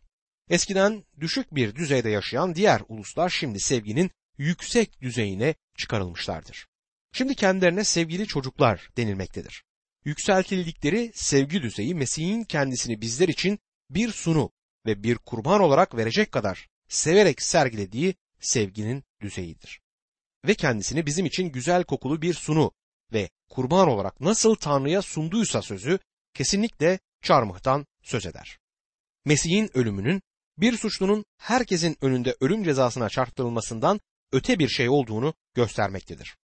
Eskiden 0.50 1.04
düşük 1.20 1.56
bir 1.56 1.76
düzeyde 1.76 2.10
yaşayan 2.10 2.56
diğer 2.56 2.82
uluslar 2.88 3.30
şimdi 3.30 3.60
sevginin 3.60 4.12
yüksek 4.38 5.02
düzeyine 5.02 5.56
çıkarılmışlardır. 5.78 6.68
Şimdi 7.12 7.36
kendilerine 7.36 7.84
sevgili 7.84 8.28
çocuklar 8.28 8.90
denilmektedir. 8.98 9.64
Yükseltildikleri 10.06 11.12
sevgi 11.16 11.62
düzeyi 11.62 11.96
Mesih'in 11.96 12.44
kendisini 12.44 13.02
bizler 13.02 13.28
için 13.28 13.60
bir 13.90 14.12
sunu 14.12 14.52
ve 14.86 15.04
bir 15.04 15.16
kurban 15.16 15.62
olarak 15.62 15.96
verecek 15.96 16.32
kadar 16.32 16.68
severek 16.88 17.42
sergilediği 17.42 18.16
sevginin 18.40 19.04
düzeyidir. 19.22 19.82
Ve 20.48 20.56
kendisini 20.56 21.06
bizim 21.06 21.26
için 21.26 21.50
güzel 21.50 21.84
kokulu 21.84 22.22
bir 22.22 22.34
sunu 22.34 22.72
ve 23.14 23.30
kurban 23.50 23.88
olarak 23.88 24.22
nasıl 24.22 24.56
Tanrı'ya 24.56 25.02
sunduysa 25.02 25.62
sözü 25.62 26.00
kesinlikle 26.34 27.00
çarmıhtan 27.22 27.86
söz 28.04 28.26
eder. 28.26 28.60
Mesih'in 29.26 29.78
ölümünün 29.78 30.22
bir 30.58 30.78
suçlunun 30.78 31.26
herkesin 31.38 31.98
önünde 32.02 32.36
ölüm 32.42 32.64
cezasına 32.64 33.10
çarptırılmasından 33.10 34.00
öte 34.32 34.60
bir 34.60 34.68
şey 34.68 34.90
olduğunu 34.90 35.34
göstermektedir. 35.54 36.38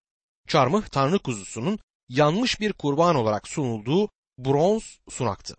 Çarmıh 0.52 0.88
Tanrı 0.88 1.20
kuzusunun 1.20 1.80
yanmış 2.10 2.60
bir 2.60 2.74
kurban 2.74 3.16
olarak 3.16 3.48
sunulduğu 3.48 4.10
bronz 4.38 5.00
sunaktı. 5.10 5.56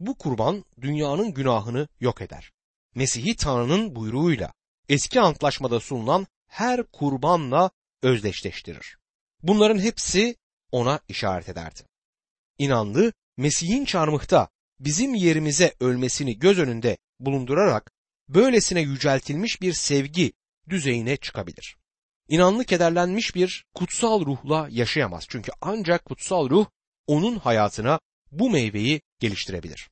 Bu 0.00 0.18
kurban 0.18 0.64
dünyanın 0.80 1.34
günahını 1.34 1.88
yok 2.00 2.22
eder. 2.22 2.52
Mesih'i 2.94 3.36
Tanrı'nın 3.36 3.96
buyruğuyla 3.96 4.52
eski 4.88 5.20
antlaşmada 5.20 5.80
sunulan 5.80 6.26
her 6.46 6.82
kurbanla 6.82 7.70
özdeşleştirir. 8.02 8.96
Bunların 9.42 9.78
hepsi 9.78 10.36
ona 10.70 11.00
işaret 11.08 11.48
ederdi. 11.48 11.80
İnanlı 12.58 13.12
Mesih'in 13.36 13.84
çarmıhta 13.84 14.48
bizim 14.80 15.14
yerimize 15.14 15.74
ölmesini 15.80 16.38
göz 16.38 16.58
önünde 16.58 16.96
bulundurarak 17.20 17.92
böylesine 18.28 18.80
yüceltilmiş 18.80 19.60
bir 19.60 19.72
sevgi 19.72 20.32
düzeyine 20.68 21.16
çıkabilir. 21.16 21.81
İnanlı 22.32 22.64
kederlenmiş 22.64 23.34
bir 23.34 23.64
kutsal 23.74 24.26
ruhla 24.26 24.68
yaşayamaz. 24.70 25.24
Çünkü 25.28 25.52
ancak 25.60 26.04
kutsal 26.04 26.50
ruh 26.50 26.66
onun 27.06 27.38
hayatına 27.38 28.00
bu 28.30 28.50
meyveyi 28.50 29.00
geliştirebilir. 29.20 29.90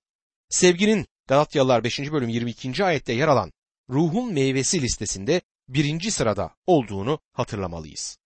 Sevginin 0.49 1.07
Galatyalılar 1.27 1.85
5. 1.85 2.01
bölüm 2.13 2.29
22. 2.29 2.85
ayette 2.85 3.13
yer 3.13 3.29
alan 3.29 3.53
ruhun 3.91 4.33
meyvesi 4.33 4.83
listesinde 4.83 5.41
birinci 5.69 6.11
sırada 6.11 6.55
olduğunu 6.67 7.19
hatırlamalıyız. 7.33 8.19